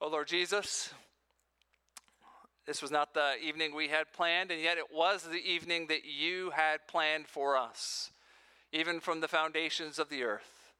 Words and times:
Oh, 0.00 0.08
Lord 0.08 0.28
Jesus, 0.28 0.94
this 2.66 2.80
was 2.80 2.92
not 2.92 3.14
the 3.14 3.34
evening 3.44 3.74
we 3.74 3.88
had 3.88 4.12
planned, 4.12 4.52
and 4.52 4.62
yet 4.62 4.78
it 4.78 4.94
was 4.94 5.24
the 5.24 5.44
evening 5.44 5.88
that 5.88 6.04
you 6.04 6.50
had 6.50 6.86
planned 6.86 7.26
for 7.26 7.56
us, 7.56 8.10
even 8.72 9.00
from 9.00 9.20
the 9.20 9.26
foundations 9.26 9.98
of 9.98 10.08
the 10.08 10.22
earth. 10.22 10.72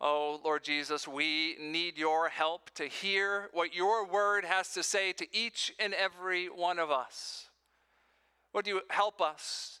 Oh, 0.00 0.40
Lord 0.42 0.64
Jesus, 0.64 1.06
we 1.06 1.56
need 1.60 1.98
your 1.98 2.30
help 2.30 2.70
to 2.76 2.86
hear 2.86 3.50
what 3.52 3.74
your 3.74 4.06
word 4.06 4.46
has 4.46 4.72
to 4.72 4.82
say 4.82 5.12
to 5.12 5.26
each 5.36 5.74
and 5.78 5.92
every 5.92 6.46
one 6.46 6.78
of 6.78 6.90
us. 6.90 7.50
Would 8.54 8.66
you 8.66 8.80
help 8.88 9.20
us? 9.20 9.80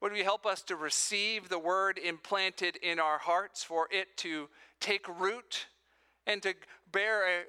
Would 0.00 0.16
you 0.16 0.24
help 0.24 0.44
us 0.44 0.62
to 0.62 0.74
receive 0.74 1.48
the 1.48 1.58
word 1.58 1.98
implanted 1.98 2.76
in 2.82 2.98
our 2.98 3.18
hearts 3.18 3.62
for 3.62 3.86
it 3.92 4.16
to 4.18 4.48
take 4.80 5.06
root 5.20 5.66
and 6.26 6.42
to 6.42 6.54
bear 6.90 7.26
a, 7.26 7.44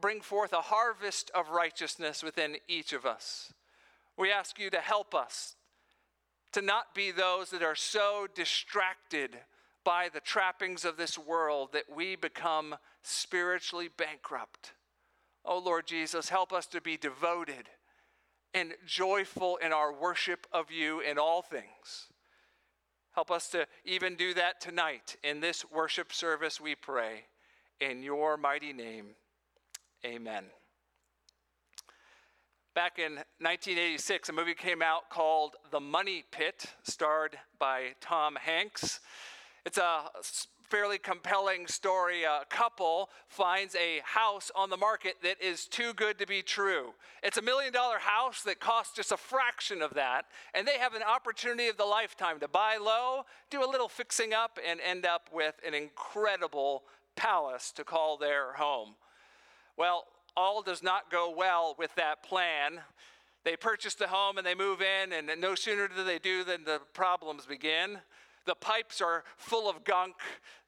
bring 0.00 0.20
forth 0.20 0.52
a 0.52 0.60
harvest 0.60 1.30
of 1.34 1.50
righteousness 1.50 2.22
within 2.22 2.56
each 2.68 2.92
of 2.92 3.04
us. 3.04 3.52
We 4.16 4.32
ask 4.32 4.58
you 4.58 4.70
to 4.70 4.80
help 4.80 5.14
us 5.14 5.54
to 6.52 6.62
not 6.62 6.94
be 6.94 7.10
those 7.10 7.50
that 7.50 7.62
are 7.62 7.74
so 7.74 8.26
distracted 8.34 9.38
by 9.84 10.08
the 10.12 10.20
trappings 10.20 10.84
of 10.84 10.96
this 10.96 11.18
world 11.18 11.70
that 11.72 11.84
we 11.94 12.16
become 12.16 12.76
spiritually 13.02 13.88
bankrupt. 13.96 14.72
Oh 15.44 15.58
Lord 15.58 15.86
Jesus, 15.86 16.28
help 16.28 16.52
us 16.52 16.66
to 16.68 16.80
be 16.80 16.96
devoted 16.96 17.68
and 18.54 18.74
joyful 18.86 19.56
in 19.58 19.72
our 19.72 19.92
worship 19.92 20.46
of 20.52 20.70
you 20.70 21.00
in 21.00 21.18
all 21.18 21.42
things. 21.42 22.08
Help 23.12 23.30
us 23.30 23.48
to 23.50 23.66
even 23.84 24.14
do 24.14 24.34
that 24.34 24.60
tonight 24.60 25.16
in 25.22 25.40
this 25.40 25.64
worship 25.70 26.12
service, 26.12 26.60
we 26.60 26.74
pray. 26.74 27.24
In 27.80 28.02
your 28.02 28.36
mighty 28.36 28.72
name, 28.72 29.10
amen. 30.04 30.46
Back 32.74 32.98
in 32.98 33.14
1986, 33.38 34.30
a 34.30 34.32
movie 34.32 34.54
came 34.54 34.82
out 34.82 35.10
called 35.10 35.54
The 35.70 35.78
Money 35.78 36.24
Pit, 36.32 36.66
starred 36.82 37.38
by 37.60 37.90
Tom 38.00 38.34
Hanks. 38.34 38.98
It's 39.64 39.78
a 39.78 40.06
fairly 40.68 40.98
compelling 40.98 41.68
story. 41.68 42.24
A 42.24 42.40
couple 42.50 43.10
finds 43.28 43.76
a 43.76 44.00
house 44.04 44.50
on 44.56 44.70
the 44.70 44.76
market 44.76 45.14
that 45.22 45.40
is 45.40 45.66
too 45.66 45.94
good 45.94 46.18
to 46.18 46.26
be 46.26 46.42
true. 46.42 46.94
It's 47.22 47.38
a 47.38 47.42
million 47.42 47.72
dollar 47.72 47.98
house 47.98 48.42
that 48.42 48.58
costs 48.58 48.96
just 48.96 49.12
a 49.12 49.16
fraction 49.16 49.82
of 49.82 49.94
that, 49.94 50.26
and 50.52 50.66
they 50.66 50.78
have 50.78 50.94
an 50.94 51.02
opportunity 51.04 51.68
of 51.68 51.76
the 51.76 51.84
lifetime 51.84 52.40
to 52.40 52.48
buy 52.48 52.76
low, 52.76 53.22
do 53.50 53.64
a 53.64 53.70
little 53.70 53.88
fixing 53.88 54.34
up, 54.34 54.58
and 54.68 54.80
end 54.80 55.06
up 55.06 55.28
with 55.32 55.54
an 55.64 55.74
incredible 55.74 56.82
palace 57.18 57.72
to 57.72 57.84
call 57.84 58.16
their 58.16 58.52
home. 58.54 58.94
Well, 59.76 60.04
all 60.36 60.62
does 60.62 60.82
not 60.82 61.10
go 61.10 61.34
well 61.36 61.74
with 61.78 61.94
that 61.96 62.22
plan. 62.22 62.80
They 63.44 63.56
purchase 63.56 63.94
the 63.94 64.06
home 64.06 64.38
and 64.38 64.46
they 64.46 64.54
move 64.54 64.80
in, 64.80 65.12
and 65.12 65.28
no 65.40 65.54
sooner 65.54 65.88
do 65.88 66.04
they 66.04 66.18
do 66.18 66.44
than 66.44 66.64
the 66.64 66.80
problems 66.92 67.44
begin. 67.44 67.98
The 68.48 68.54
pipes 68.54 69.02
are 69.02 69.24
full 69.36 69.68
of 69.68 69.84
gunk. 69.84 70.14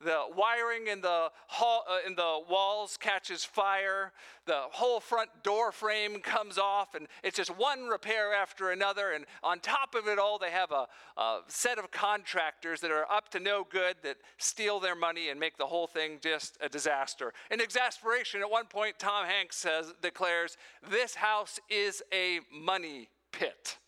The 0.04 0.24
wiring 0.36 0.88
in 0.88 1.00
the, 1.00 1.30
hall, 1.46 1.86
uh, 1.88 2.06
in 2.06 2.14
the 2.14 2.40
walls 2.46 2.98
catches 3.00 3.42
fire. 3.42 4.12
The 4.44 4.64
whole 4.70 5.00
front 5.00 5.30
door 5.42 5.72
frame 5.72 6.20
comes 6.20 6.58
off, 6.58 6.94
and 6.94 7.08
it's 7.24 7.38
just 7.38 7.48
one 7.56 7.86
repair 7.86 8.34
after 8.34 8.70
another. 8.70 9.12
And 9.12 9.24
on 9.42 9.60
top 9.60 9.94
of 9.94 10.08
it 10.08 10.18
all, 10.18 10.38
they 10.38 10.50
have 10.50 10.72
a, 10.72 10.88
a 11.16 11.38
set 11.48 11.78
of 11.78 11.90
contractors 11.90 12.82
that 12.82 12.90
are 12.90 13.10
up 13.10 13.30
to 13.30 13.40
no 13.40 13.64
good 13.64 13.96
that 14.02 14.18
steal 14.36 14.78
their 14.78 14.94
money 14.94 15.30
and 15.30 15.40
make 15.40 15.56
the 15.56 15.66
whole 15.66 15.86
thing 15.86 16.18
just 16.22 16.58
a 16.60 16.68
disaster. 16.68 17.32
In 17.50 17.62
exasperation, 17.62 18.42
at 18.42 18.50
one 18.50 18.66
point, 18.66 18.98
Tom 18.98 19.24
Hanks 19.24 19.56
says, 19.56 19.94
declares, 20.02 20.58
This 20.90 21.14
house 21.14 21.58
is 21.70 22.02
a 22.12 22.40
money 22.52 23.08
pit. 23.32 23.78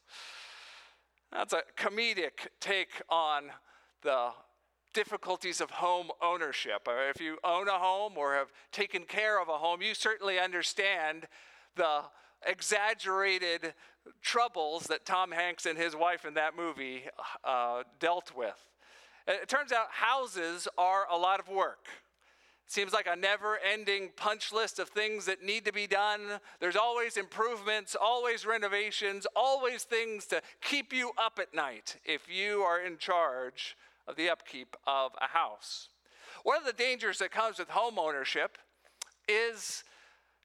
That's 1.31 1.53
a 1.53 1.63
comedic 1.77 2.49
take 2.59 3.03
on 3.11 3.45
the 4.03 4.31
difficulties 4.93 5.61
of 5.61 5.71
home 5.71 6.09
ownership. 6.21 6.87
If 6.89 7.21
you 7.21 7.39
own 7.45 7.69
a 7.69 7.79
home 7.79 8.15
or 8.17 8.35
have 8.35 8.53
taken 8.73 9.05
care 9.05 9.41
of 9.41 9.49
a 9.49 9.59
home, 9.59 9.83
you 9.83 9.95
certainly 9.95 10.39
understand 10.39 11.27
the 11.77 12.03
exaggerated 12.47 13.75
troubles 14.21 14.85
that 14.85 15.07
Tom 15.07 15.31
Hanks 15.31 15.67
and 15.67 15.79
his 15.79 15.95
wife 15.95 16.25
in 16.25 16.35
that 16.35 16.57
movie 16.57 17.05
uh, 17.45 17.85
dealt 18.01 18.33
with. 18.37 18.59
It 19.27 19.49
turns 19.49 19.73
out 19.73 19.87
houses 19.91 20.67
are 20.77 21.07
a 21.11 21.17
lot 21.17 21.39
of 21.39 21.49
work. 21.49 21.87
It 22.67 22.73
seems 22.73 22.93
like 22.93 23.07
a 23.07 23.15
never 23.15 23.59
ending 23.59 24.11
punch 24.17 24.53
list 24.53 24.79
of 24.79 24.89
things 24.89 25.27
that 25.27 25.43
need 25.43 25.65
to 25.67 25.73
be 25.73 25.87
done. 25.87 26.41
There's 26.59 26.77
always 26.77 27.17
improvements, 27.17 27.95
always 28.01 28.45
renovations, 28.45 29.27
always 29.37 29.85
things 29.85 30.27
to 30.27 30.43
keep 30.61 30.93
you 30.93 31.13
up 31.17 31.39
at 31.41 31.55
night 31.55 31.97
if 32.05 32.23
you 32.29 32.61
are 32.63 32.81
in 32.81 32.99
charge 32.99 33.77
of 34.07 34.17
the 34.17 34.31
upkeep 34.31 34.77
of 34.87 35.13
a 35.21 35.27
house. 35.27 35.89
One 36.43 36.57
of 36.57 36.65
the 36.65 36.73
dangers 36.73 37.19
that 37.19 37.31
comes 37.31 37.59
with 37.59 37.69
home 37.69 37.99
ownership 37.99 38.59
is 39.29 39.85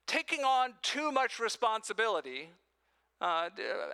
taking 0.06 0.42
on 0.42 0.74
too 0.82 1.12
much 1.12 1.40
responsibility, 1.40 2.50
uh, 3.20 3.50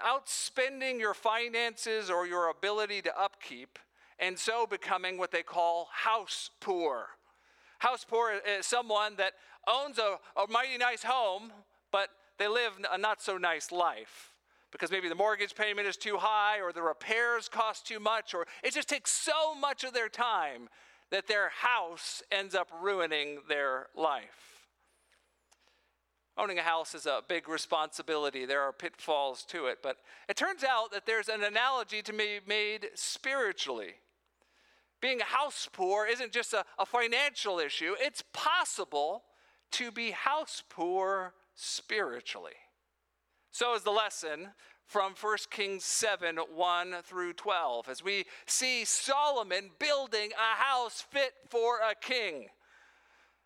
outspending 0.06 1.00
your 1.00 1.14
finances 1.14 2.10
or 2.10 2.28
your 2.28 2.50
ability 2.50 3.02
to 3.04 3.20
upkeep, 3.20 3.80
and 4.20 4.38
so 4.38 4.68
becoming 4.68 5.18
what 5.18 5.32
they 5.32 5.44
call 5.44 5.88
house 5.92 6.50
poor. 6.60 7.08
House 7.80 8.06
poor 8.08 8.34
is 8.58 8.66
someone 8.66 9.16
that 9.18 9.34
owns 9.68 9.98
a, 9.98 10.20
a 10.40 10.48
mighty 10.50 10.78
nice 10.78 11.04
home, 11.04 11.52
but 11.92 12.10
they 12.38 12.48
live 12.48 12.74
a 12.92 12.98
not 12.98 13.22
so 13.22 13.38
nice 13.38 13.72
life 13.72 14.33
because 14.74 14.92
maybe 14.92 15.08
the 15.08 15.16
mortgage 15.16 15.56
payment 15.56 15.88
is 15.88 15.96
too 15.96 16.18
high 16.18 16.60
or 16.60 16.74
the 16.74 16.82
repairs 16.82 17.48
cost 17.48 17.88
too 17.88 18.00
much 18.00 18.34
or 18.34 18.46
it 18.64 18.74
just 18.74 18.90
takes 18.90 19.12
so 19.12 19.56
much 19.56 19.86
of 19.86 19.94
their 19.94 20.10
time 20.10 20.68
that 21.12 21.28
their 21.28 21.50
house 21.50 22.22
ends 22.32 22.56
up 22.56 22.70
ruining 22.82 23.38
their 23.48 23.88
life. 23.96 24.54
Owning 26.36 26.58
a 26.58 26.64
house 26.64 26.96
is 26.96 27.06
a 27.06 27.22
big 27.28 27.48
responsibility. 27.48 28.46
There 28.46 28.62
are 28.62 28.74
pitfalls 28.74 29.46
to 29.50 29.68
it, 29.68 29.80
but 29.84 29.98
it 30.28 30.36
turns 30.36 30.64
out 30.64 30.92
that 30.92 31.06
there's 31.06 31.30
an 31.30 31.44
analogy 31.44 32.02
to 32.02 32.12
be 32.12 32.40
made 32.48 32.88
spiritually. 32.96 33.94
Being 35.00 35.20
house 35.20 35.70
poor 35.72 36.08
isn't 36.08 36.32
just 36.32 36.54
a, 36.54 36.66
a 36.80 36.86
financial 36.86 37.60
issue, 37.60 37.94
it's 38.00 38.24
possible 38.34 39.24
to 39.72 39.92
be 39.92 40.12
house 40.12 40.64
poor 40.68 41.34
spiritually. 41.54 42.54
So 43.54 43.76
is 43.76 43.84
the 43.84 43.92
lesson 43.92 44.48
from 44.88 45.14
1 45.14 45.38
Kings 45.52 45.86
7 45.86 46.38
1 46.38 46.96
through 47.04 47.34
12, 47.34 47.88
as 47.88 48.04
we 48.04 48.26
see 48.48 48.84
Solomon 48.84 49.70
building 49.78 50.32
a 50.32 50.56
house 50.60 51.06
fit 51.12 51.34
for 51.50 51.78
a 51.78 51.94
king. 51.94 52.48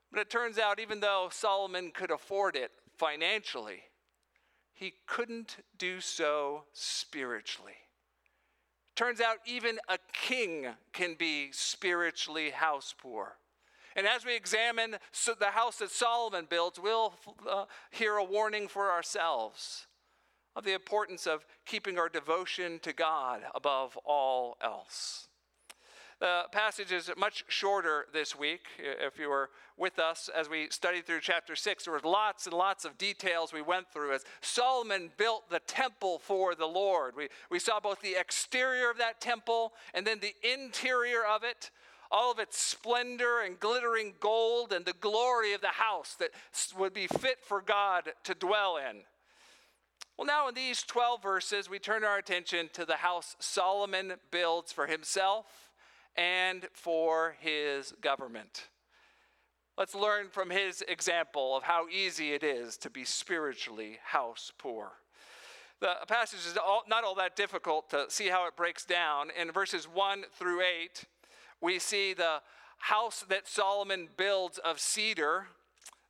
But 0.09 0.21
it 0.21 0.29
turns 0.29 0.57
out, 0.57 0.79
even 0.79 1.01
though 1.01 1.27
Solomon 1.29 1.91
could 1.93 2.09
afford 2.09 2.55
it 2.55 2.71
financially, 2.97 3.81
he 4.73 4.93
couldn't 5.07 5.57
do 5.77 5.99
so 5.99 6.63
spiritually. 6.71 7.75
Turns 8.95 9.19
out, 9.19 9.39
even 9.45 9.77
a 9.89 9.97
king 10.13 10.67
can 10.93 11.15
be 11.15 11.49
spiritually 11.51 12.51
house 12.51 12.95
poor. 12.97 13.39
And 13.97 14.07
as 14.07 14.25
we 14.25 14.37
examine 14.37 14.95
the 15.37 15.51
house 15.51 15.79
that 15.79 15.91
Solomon 15.91 16.47
builds, 16.49 16.79
we'll 16.79 17.13
uh, 17.49 17.65
hear 17.91 18.15
a 18.15 18.23
warning 18.23 18.69
for 18.69 18.89
ourselves 18.89 19.86
of 20.57 20.63
the 20.63 20.73
importance 20.73 21.27
of 21.27 21.45
keeping 21.67 21.99
our 21.99 22.09
devotion 22.09 22.79
to 22.79 22.91
God 22.91 23.41
above 23.53 23.95
all 24.03 24.57
else. 24.61 25.27
The 26.19 26.45
passage 26.51 26.91
is 26.91 27.11
much 27.15 27.45
shorter 27.47 28.07
this 28.11 28.35
week. 28.35 28.61
If 28.79 29.19
you 29.19 29.29
were 29.29 29.51
with 29.77 29.99
us 29.99 30.31
as 30.35 30.49
we 30.49 30.67
studied 30.71 31.05
through 31.05 31.19
chapter 31.21 31.55
6, 31.55 31.83
there 31.83 31.93
was 31.93 32.03
lots 32.03 32.47
and 32.47 32.55
lots 32.55 32.85
of 32.85 32.97
details 32.97 33.53
we 33.53 33.61
went 33.61 33.93
through 33.93 34.15
as 34.15 34.25
Solomon 34.41 35.11
built 35.17 35.47
the 35.51 35.59
temple 35.59 36.17
for 36.17 36.55
the 36.55 36.65
Lord. 36.65 37.13
We, 37.15 37.27
we 37.51 37.59
saw 37.59 37.79
both 37.79 38.01
the 38.01 38.19
exterior 38.19 38.89
of 38.89 38.97
that 38.97 39.21
temple 39.21 39.73
and 39.93 40.07
then 40.07 40.19
the 40.19 40.33
interior 40.41 41.23
of 41.23 41.43
it, 41.43 41.69
all 42.09 42.31
of 42.31 42.39
its 42.39 42.57
splendor 42.57 43.41
and 43.41 43.59
glittering 43.59 44.15
gold 44.19 44.73
and 44.73 44.85
the 44.85 44.95
glory 45.01 45.53
of 45.53 45.61
the 45.61 45.67
house 45.67 46.15
that 46.15 46.31
would 46.75 46.95
be 46.95 47.05
fit 47.05 47.37
for 47.43 47.61
God 47.61 48.05
to 48.23 48.33
dwell 48.33 48.77
in. 48.77 49.03
Well, 50.17 50.25
now 50.25 50.47
in 50.47 50.55
these 50.55 50.81
12 50.81 51.21
verses, 51.21 51.69
we 51.69 51.77
turn 51.77 52.03
our 52.03 52.17
attention 52.17 52.69
to 52.73 52.85
the 52.85 52.95
house 52.95 53.35
Solomon 53.37 54.13
builds 54.31 54.71
for 54.71 54.87
himself 54.87 55.45
and 56.15 56.67
for 56.73 57.35
his 57.39 57.93
government. 58.01 58.67
Let's 59.77 59.93
learn 59.93 60.29
from 60.29 60.49
his 60.49 60.83
example 60.87 61.55
of 61.55 61.61
how 61.61 61.87
easy 61.89 62.33
it 62.33 62.43
is 62.43 62.77
to 62.77 62.89
be 62.89 63.05
spiritually 63.05 63.99
house 64.03 64.51
poor. 64.57 64.93
The 65.81 65.93
passage 66.07 66.47
is 66.47 66.57
all, 66.57 66.81
not 66.89 67.03
all 67.03 67.13
that 67.15 67.35
difficult 67.35 67.91
to 67.91 68.05
see 68.09 68.29
how 68.29 68.47
it 68.47 68.55
breaks 68.55 68.85
down. 68.85 69.27
In 69.39 69.51
verses 69.51 69.87
1 69.87 70.23
through 70.33 70.61
8, 70.61 71.05
we 71.61 71.77
see 71.77 72.15
the 72.15 72.41
house 72.79 73.23
that 73.29 73.47
Solomon 73.47 74.09
builds 74.17 74.57
of 74.57 74.79
cedar 74.79 75.49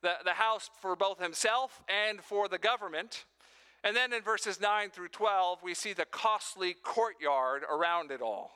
the, 0.00 0.12
the 0.24 0.32
house 0.32 0.70
for 0.80 0.96
both 0.96 1.20
himself 1.20 1.82
and 1.88 2.22
for 2.22 2.48
the 2.48 2.58
government. 2.58 3.26
And 3.84 3.96
then 3.96 4.12
in 4.12 4.22
verses 4.22 4.60
9 4.60 4.90
through 4.90 5.08
12, 5.08 5.60
we 5.62 5.74
see 5.74 5.92
the 5.92 6.04
costly 6.04 6.74
courtyard 6.74 7.62
around 7.70 8.10
it 8.10 8.20
all. 8.20 8.50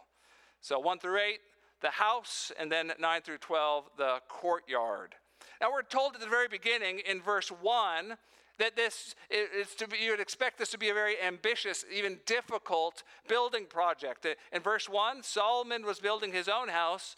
So 0.60 0.78
1 0.78 0.98
through 0.98 1.18
8, 1.18 1.38
the 1.80 1.90
house, 1.90 2.52
and 2.58 2.70
then 2.70 2.92
9 2.98 3.22
through 3.22 3.38
12, 3.38 3.84
the 3.96 4.18
courtyard. 4.28 5.14
Now 5.60 5.72
we're 5.72 5.82
told 5.82 6.14
at 6.14 6.20
the 6.20 6.26
very 6.26 6.48
beginning 6.48 7.00
in 7.00 7.20
verse 7.20 7.48
1 7.48 8.16
that 8.58 8.76
this 8.76 9.14
is 9.30 9.74
to 9.76 9.88
be, 9.88 9.98
you 9.98 10.10
would 10.10 10.20
expect 10.20 10.58
this 10.58 10.70
to 10.70 10.78
be 10.78 10.90
a 10.90 10.94
very 10.94 11.20
ambitious, 11.20 11.84
even 11.92 12.18
difficult 12.26 13.02
building 13.28 13.66
project. 13.66 14.26
In 14.52 14.60
verse 14.60 14.88
1, 14.88 15.22
Solomon 15.22 15.84
was 15.84 15.98
building 15.98 16.32
his 16.32 16.48
own 16.48 16.68
house 16.68 17.16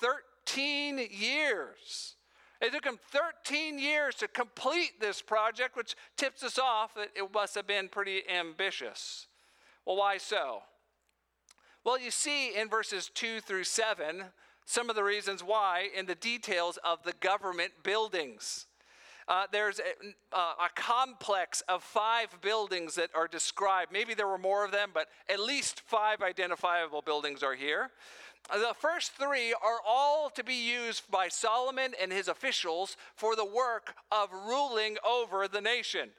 13 0.00 1.08
years. 1.10 2.16
It 2.62 2.72
took 2.72 2.84
him 2.84 3.00
13 3.10 3.80
years 3.80 4.14
to 4.16 4.28
complete 4.28 5.00
this 5.00 5.20
project, 5.20 5.76
which 5.76 5.96
tips 6.16 6.44
us 6.44 6.60
off 6.60 6.94
that 6.94 7.08
it 7.16 7.34
must 7.34 7.56
have 7.56 7.66
been 7.66 7.88
pretty 7.88 8.22
ambitious. 8.30 9.26
Well, 9.84 9.96
why 9.96 10.18
so? 10.18 10.62
Well, 11.84 11.98
you 11.98 12.12
see 12.12 12.54
in 12.54 12.68
verses 12.68 13.10
2 13.12 13.40
through 13.40 13.64
7 13.64 14.26
some 14.64 14.88
of 14.88 14.94
the 14.94 15.02
reasons 15.02 15.42
why 15.42 15.88
in 15.92 16.06
the 16.06 16.14
details 16.14 16.78
of 16.84 17.02
the 17.02 17.14
government 17.14 17.72
buildings. 17.82 18.66
Uh, 19.26 19.46
there's 19.50 19.80
a, 19.80 20.36
uh, 20.36 20.54
a, 20.64 20.68
complex 20.74 21.62
of 21.68 21.82
five 21.82 22.28
buildings 22.40 22.96
that 22.96 23.10
are 23.14 23.28
described. 23.28 23.92
Maybe 23.92 24.14
there 24.14 24.26
were 24.26 24.38
more 24.38 24.64
of 24.64 24.72
them, 24.72 24.90
but 24.92 25.08
at 25.28 25.40
least 25.40 25.80
five 25.80 26.22
identifiable 26.22 27.02
buildings 27.02 27.42
are 27.42 27.54
here. 27.54 27.90
Uh, 28.50 28.58
the 28.58 28.74
first 28.74 29.12
three 29.12 29.52
are 29.52 29.80
all 29.86 30.30
to 30.30 30.44
be 30.44 30.54
used 30.54 31.10
by 31.10 31.28
Solomon 31.28 31.92
and 32.00 32.12
his 32.12 32.28
officials 32.28 32.96
for 33.14 33.36
the 33.36 33.44
work 33.44 33.94
of 34.10 34.32
ruling 34.32 34.96
over 35.08 35.46
the 35.48 35.60
nation. 35.60 36.10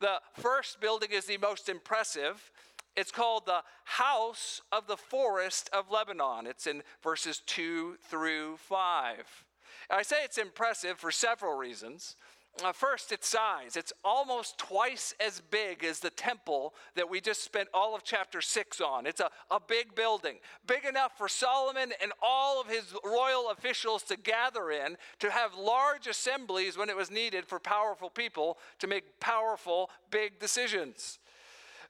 The 0.00 0.20
first 0.34 0.80
building 0.80 1.10
is 1.12 1.26
the 1.26 1.38
most 1.38 1.68
impressive. 1.68 2.50
It's 2.96 3.10
called 3.10 3.46
the 3.46 3.62
House 3.84 4.60
of 4.72 4.86
the 4.86 4.96
Forest 4.96 5.70
of 5.72 5.90
Lebanon. 5.90 6.46
It's 6.46 6.66
in 6.66 6.82
verses 7.02 7.42
2 7.46 7.98
through 8.08 8.56
5. 8.56 9.44
I 9.90 10.02
say 10.02 10.16
it's 10.24 10.38
impressive 10.38 10.98
for 10.98 11.10
several 11.10 11.56
reasons. 11.56 12.16
Uh, 12.64 12.72
first, 12.72 13.12
its 13.12 13.28
size. 13.28 13.76
It's 13.76 13.92
almost 14.04 14.58
twice 14.58 15.14
as 15.24 15.40
big 15.40 15.84
as 15.84 16.00
the 16.00 16.10
temple 16.10 16.74
that 16.96 17.08
we 17.08 17.20
just 17.20 17.44
spent 17.44 17.68
all 17.72 17.94
of 17.94 18.02
chapter 18.02 18.40
6 18.40 18.80
on. 18.80 19.06
It's 19.06 19.20
a, 19.20 19.30
a 19.50 19.60
big 19.60 19.94
building, 19.94 20.38
big 20.66 20.84
enough 20.84 21.16
for 21.16 21.28
Solomon 21.28 21.92
and 22.02 22.12
all 22.20 22.60
of 22.60 22.66
his 22.66 22.92
royal 23.04 23.50
officials 23.50 24.02
to 24.04 24.16
gather 24.16 24.72
in, 24.72 24.96
to 25.20 25.30
have 25.30 25.54
large 25.54 26.08
assemblies 26.08 26.76
when 26.76 26.88
it 26.88 26.96
was 26.96 27.12
needed 27.12 27.46
for 27.46 27.60
powerful 27.60 28.10
people 28.10 28.58
to 28.80 28.88
make 28.88 29.20
powerful, 29.20 29.90
big 30.10 30.40
decisions. 30.40 31.20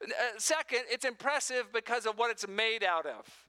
Uh, 0.03 0.09
second, 0.37 0.81
it's 0.91 1.07
impressive 1.07 1.73
because 1.73 2.05
of 2.05 2.19
what 2.19 2.31
it's 2.31 2.47
made 2.47 2.85
out 2.85 3.07
of. 3.07 3.47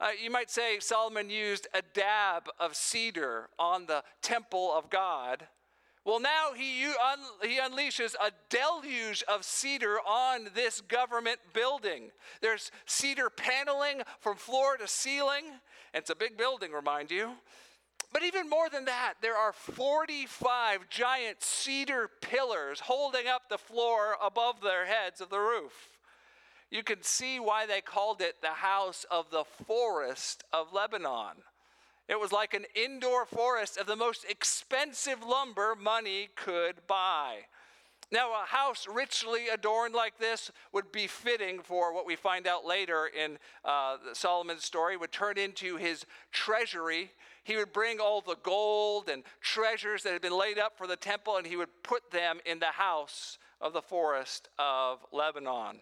Uh, 0.00 0.08
you 0.20 0.30
might 0.30 0.50
say 0.50 0.78
Solomon 0.80 1.28
used 1.28 1.68
a 1.74 1.82
dab 1.94 2.48
of 2.58 2.74
cedar 2.74 3.50
on 3.58 3.86
the 3.86 4.02
temple 4.22 4.72
of 4.74 4.88
God 4.88 5.46
well, 6.04 6.18
now 6.18 6.52
he, 6.56 6.84
un, 6.84 7.18
he 7.42 7.58
unleashes 7.60 8.14
a 8.14 8.32
deluge 8.48 9.22
of 9.28 9.44
cedar 9.44 9.98
on 10.00 10.48
this 10.54 10.80
government 10.80 11.38
building. 11.52 12.10
There's 12.40 12.72
cedar 12.86 13.30
paneling 13.30 14.02
from 14.18 14.36
floor 14.36 14.76
to 14.78 14.88
ceiling. 14.88 15.44
It's 15.94 16.10
a 16.10 16.16
big 16.16 16.36
building, 16.36 16.72
remind 16.72 17.12
you. 17.12 17.32
But 18.12 18.24
even 18.24 18.50
more 18.50 18.68
than 18.68 18.84
that, 18.86 19.14
there 19.22 19.36
are 19.36 19.52
45 19.52 20.90
giant 20.90 21.42
cedar 21.42 22.10
pillars 22.20 22.80
holding 22.80 23.28
up 23.28 23.48
the 23.48 23.56
floor 23.56 24.16
above 24.22 24.60
their 24.60 24.86
heads 24.86 25.20
of 25.20 25.30
the 25.30 25.38
roof. 25.38 25.72
You 26.70 26.82
can 26.82 27.02
see 27.02 27.38
why 27.38 27.66
they 27.66 27.80
called 27.80 28.20
it 28.20 28.42
the 28.42 28.48
house 28.48 29.06
of 29.10 29.30
the 29.30 29.44
forest 29.66 30.42
of 30.52 30.72
Lebanon. 30.72 31.42
It 32.12 32.20
was 32.20 32.30
like 32.30 32.52
an 32.52 32.66
indoor 32.74 33.24
forest 33.24 33.78
of 33.78 33.86
the 33.86 33.96
most 33.96 34.26
expensive 34.28 35.24
lumber 35.24 35.74
money 35.74 36.28
could 36.36 36.86
buy. 36.86 37.46
Now, 38.10 38.32
a 38.32 38.44
house 38.44 38.86
richly 38.86 39.48
adorned 39.48 39.94
like 39.94 40.18
this 40.18 40.50
would 40.74 40.92
be 40.92 41.06
fitting 41.06 41.60
for 41.62 41.94
what 41.94 42.04
we 42.04 42.14
find 42.14 42.46
out 42.46 42.66
later 42.66 43.06
in 43.06 43.38
uh, 43.64 43.96
Solomon's 44.12 44.62
story, 44.62 44.98
would 44.98 45.10
turn 45.10 45.38
into 45.38 45.78
his 45.78 46.04
treasury. 46.30 47.12
He 47.44 47.56
would 47.56 47.72
bring 47.72 47.98
all 47.98 48.20
the 48.20 48.36
gold 48.42 49.08
and 49.08 49.22
treasures 49.40 50.02
that 50.02 50.12
had 50.12 50.20
been 50.20 50.36
laid 50.38 50.58
up 50.58 50.76
for 50.76 50.86
the 50.86 50.96
temple, 50.96 51.38
and 51.38 51.46
he 51.46 51.56
would 51.56 51.82
put 51.82 52.10
them 52.10 52.40
in 52.44 52.58
the 52.58 52.66
house 52.66 53.38
of 53.58 53.72
the 53.72 53.80
forest 53.80 54.50
of 54.58 54.98
Lebanon. 55.12 55.80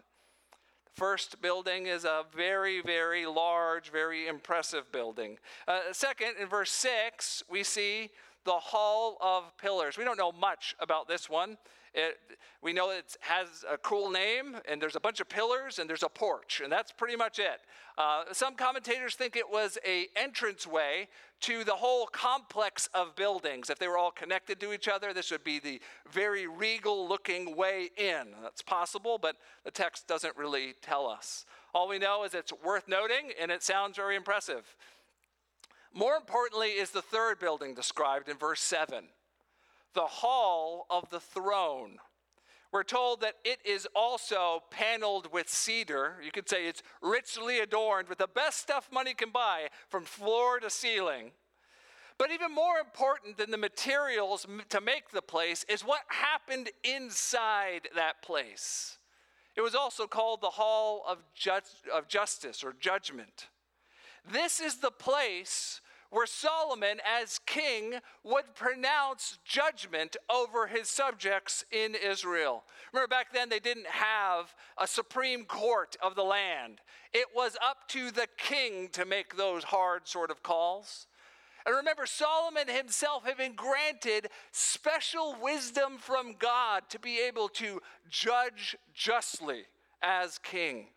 First 0.95 1.41
building 1.41 1.87
is 1.87 2.03
a 2.03 2.23
very, 2.35 2.81
very 2.81 3.25
large, 3.25 3.91
very 3.91 4.27
impressive 4.27 4.91
building. 4.91 5.37
Uh, 5.67 5.79
second, 5.93 6.33
in 6.39 6.47
verse 6.47 6.71
6, 6.71 7.43
we 7.49 7.63
see 7.63 8.09
the 8.43 8.51
Hall 8.51 9.17
of 9.21 9.55
Pillars. 9.57 9.97
We 9.97 10.03
don't 10.03 10.17
know 10.17 10.31
much 10.31 10.75
about 10.79 11.07
this 11.07 11.29
one. 11.29 11.57
It, 11.93 12.17
we 12.61 12.71
know 12.71 12.89
it 12.91 13.17
has 13.19 13.65
a 13.69 13.77
cool 13.77 14.09
name, 14.09 14.55
and 14.69 14.81
there's 14.81 14.95
a 14.95 14.99
bunch 14.99 15.19
of 15.19 15.27
pillars, 15.27 15.77
and 15.77 15.89
there's 15.89 16.03
a 16.03 16.09
porch, 16.09 16.61
and 16.63 16.71
that's 16.71 16.91
pretty 16.91 17.17
much 17.17 17.37
it. 17.37 17.59
Uh, 17.97 18.23
some 18.31 18.55
commentators 18.55 19.15
think 19.15 19.35
it 19.35 19.49
was 19.49 19.77
a 19.85 20.07
entranceway 20.15 21.09
to 21.41 21.65
the 21.65 21.73
whole 21.73 22.05
complex 22.07 22.87
of 22.93 23.15
buildings. 23.17 23.69
If 23.69 23.77
they 23.77 23.89
were 23.89 23.97
all 23.97 24.11
connected 24.11 24.59
to 24.61 24.71
each 24.71 24.87
other, 24.87 25.13
this 25.13 25.31
would 25.31 25.43
be 25.43 25.59
the 25.59 25.81
very 26.09 26.47
regal-looking 26.47 27.57
way 27.57 27.89
in. 27.97 28.27
That's 28.41 28.61
possible, 28.61 29.17
but 29.17 29.35
the 29.65 29.71
text 29.71 30.07
doesn't 30.07 30.37
really 30.37 30.75
tell 30.81 31.07
us. 31.07 31.45
All 31.73 31.89
we 31.89 31.99
know 31.99 32.23
is 32.23 32.33
it's 32.33 32.53
worth 32.63 32.87
noting, 32.87 33.31
and 33.39 33.51
it 33.51 33.63
sounds 33.63 33.97
very 33.97 34.15
impressive. 34.15 34.77
More 35.93 36.15
importantly, 36.15 36.69
is 36.69 36.91
the 36.91 37.01
third 37.01 37.39
building 37.39 37.73
described 37.73 38.29
in 38.29 38.37
verse 38.37 38.61
7 38.61 39.05
the 39.93 40.01
hall 40.01 40.85
of 40.89 41.09
the 41.09 41.19
throne. 41.19 41.97
We're 42.71 42.83
told 42.83 43.19
that 43.21 43.35
it 43.43 43.59
is 43.65 43.85
also 43.93 44.63
paneled 44.71 45.33
with 45.33 45.49
cedar. 45.49 46.15
You 46.23 46.31
could 46.31 46.47
say 46.47 46.67
it's 46.67 46.81
richly 47.01 47.59
adorned 47.59 48.07
with 48.07 48.19
the 48.19 48.29
best 48.33 48.59
stuff 48.59 48.87
money 48.89 49.13
can 49.13 49.31
buy 49.31 49.67
from 49.89 50.05
floor 50.05 50.61
to 50.61 50.69
ceiling. 50.69 51.31
But 52.17 52.31
even 52.31 52.53
more 52.53 52.77
important 52.77 53.37
than 53.37 53.51
the 53.51 53.57
materials 53.57 54.47
to 54.69 54.79
make 54.79 55.09
the 55.11 55.21
place 55.21 55.65
is 55.67 55.81
what 55.81 56.01
happened 56.07 56.69
inside 56.85 57.89
that 57.95 58.21
place. 58.21 58.99
It 59.57 59.61
was 59.61 59.75
also 59.75 60.07
called 60.07 60.39
the 60.39 60.51
Hall 60.51 61.03
of, 61.05 61.17
Ju- 61.35 61.51
of 61.93 62.07
Justice 62.07 62.63
or 62.63 62.73
Judgment. 62.79 63.49
This 64.29 64.61
is 64.61 64.77
the 64.77 64.91
place 64.91 65.80
where 66.11 66.27
Solomon, 66.27 66.99
as 67.05 67.39
king, 67.45 67.95
would 68.23 68.53
pronounce 68.53 69.39
judgment 69.43 70.17
over 70.29 70.67
his 70.67 70.89
subjects 70.89 71.65
in 71.71 71.95
Israel. 71.95 72.63
Remember, 72.91 73.07
back 73.07 73.33
then 73.33 73.49
they 73.49 73.59
didn't 73.59 73.87
have 73.87 74.53
a 74.77 74.85
supreme 74.85 75.45
court 75.45 75.95
of 76.03 76.15
the 76.15 76.23
land, 76.23 76.81
it 77.13 77.27
was 77.35 77.57
up 77.65 77.87
to 77.89 78.11
the 78.11 78.27
king 78.37 78.89
to 78.89 79.05
make 79.05 79.35
those 79.35 79.63
hard 79.63 80.07
sort 80.07 80.31
of 80.31 80.43
calls. 80.43 81.07
And 81.65 81.75
remember, 81.75 82.05
Solomon 82.05 82.67
himself 82.67 83.25
had 83.25 83.37
been 83.37 83.53
granted 83.53 84.29
special 84.51 85.35
wisdom 85.41 85.97
from 85.97 86.35
God 86.39 86.83
to 86.89 86.99
be 86.99 87.19
able 87.19 87.49
to 87.49 87.81
judge 88.09 88.75
justly 88.93 89.63
as 90.01 90.39
king. 90.39 90.87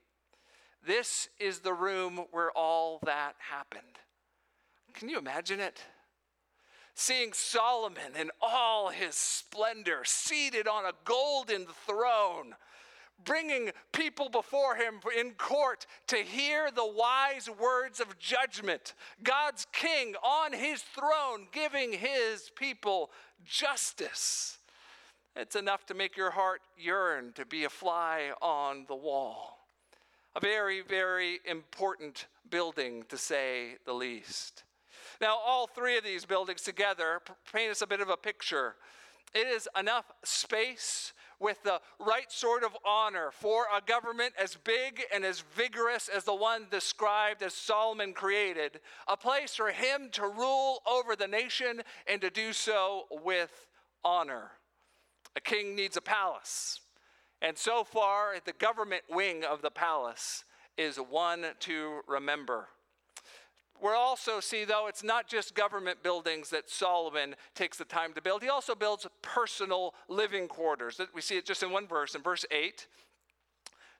This 0.86 1.28
is 1.38 1.60
the 1.60 1.74
room 1.74 2.24
where 2.30 2.50
all 2.52 2.98
that 3.04 3.34
happened. 3.38 3.98
Can 4.94 5.08
you 5.08 5.18
imagine 5.18 5.60
it? 5.60 5.82
Seeing 6.94 7.32
Solomon 7.32 8.14
in 8.18 8.30
all 8.40 8.88
his 8.88 9.16
splendor, 9.16 10.02
seated 10.04 10.68
on 10.68 10.84
a 10.84 10.92
golden 11.04 11.66
throne, 11.86 12.54
bringing 13.24 13.72
people 13.92 14.28
before 14.28 14.76
him 14.76 15.00
in 15.18 15.32
court 15.32 15.86
to 16.06 16.16
hear 16.16 16.70
the 16.70 16.86
wise 16.86 17.50
words 17.50 17.98
of 17.98 18.18
judgment. 18.18 18.94
God's 19.24 19.66
king 19.72 20.14
on 20.22 20.52
his 20.52 20.82
throne, 20.82 21.48
giving 21.50 21.92
his 21.92 22.50
people 22.54 23.10
justice. 23.44 24.58
It's 25.34 25.56
enough 25.56 25.84
to 25.86 25.94
make 25.94 26.16
your 26.16 26.30
heart 26.30 26.60
yearn 26.78 27.32
to 27.34 27.44
be 27.44 27.64
a 27.64 27.70
fly 27.70 28.30
on 28.40 28.84
the 28.86 28.94
wall. 28.94 29.58
A 30.36 30.40
very, 30.40 30.80
very 30.80 31.40
important 31.44 32.26
building, 32.48 33.04
to 33.08 33.16
say 33.16 33.76
the 33.84 33.92
least. 33.92 34.62
Now, 35.20 35.36
all 35.44 35.66
three 35.66 35.96
of 35.96 36.04
these 36.04 36.24
buildings 36.24 36.62
together 36.62 37.20
paint 37.52 37.70
us 37.70 37.82
a 37.82 37.86
bit 37.86 38.00
of 38.00 38.08
a 38.08 38.16
picture. 38.16 38.76
It 39.34 39.46
is 39.46 39.68
enough 39.78 40.12
space 40.24 41.12
with 41.40 41.62
the 41.62 41.80
right 41.98 42.30
sort 42.30 42.62
of 42.62 42.76
honor 42.86 43.30
for 43.32 43.66
a 43.76 43.80
government 43.84 44.32
as 44.40 44.56
big 44.64 45.02
and 45.12 45.24
as 45.24 45.44
vigorous 45.54 46.08
as 46.08 46.24
the 46.24 46.34
one 46.34 46.66
described 46.70 47.42
as 47.42 47.52
Solomon 47.52 48.12
created, 48.12 48.80
a 49.08 49.16
place 49.16 49.54
for 49.54 49.70
him 49.70 50.08
to 50.12 50.28
rule 50.28 50.80
over 50.86 51.16
the 51.16 51.26
nation 51.26 51.82
and 52.06 52.20
to 52.20 52.30
do 52.30 52.52
so 52.52 53.04
with 53.10 53.66
honor. 54.04 54.52
A 55.36 55.40
king 55.40 55.74
needs 55.74 55.96
a 55.96 56.00
palace. 56.00 56.80
And 57.42 57.58
so 57.58 57.84
far, 57.84 58.36
the 58.44 58.52
government 58.52 59.02
wing 59.10 59.44
of 59.44 59.60
the 59.60 59.70
palace 59.70 60.44
is 60.78 60.96
one 60.96 61.44
to 61.60 62.00
remember. 62.06 62.68
We'll 63.80 63.94
also 63.94 64.40
see, 64.40 64.64
though, 64.64 64.86
it's 64.86 65.02
not 65.02 65.28
just 65.28 65.54
government 65.54 66.02
buildings 66.02 66.50
that 66.50 66.70
Solomon 66.70 67.34
takes 67.54 67.76
the 67.76 67.84
time 67.84 68.12
to 68.14 68.22
build. 68.22 68.42
He 68.42 68.48
also 68.48 68.74
builds 68.74 69.06
personal 69.20 69.94
living 70.08 70.48
quarters. 70.48 71.00
We 71.14 71.20
see 71.20 71.36
it 71.36 71.44
just 71.44 71.62
in 71.62 71.70
one 71.70 71.86
verse. 71.86 72.14
In 72.14 72.22
verse 72.22 72.46
8, 72.50 72.86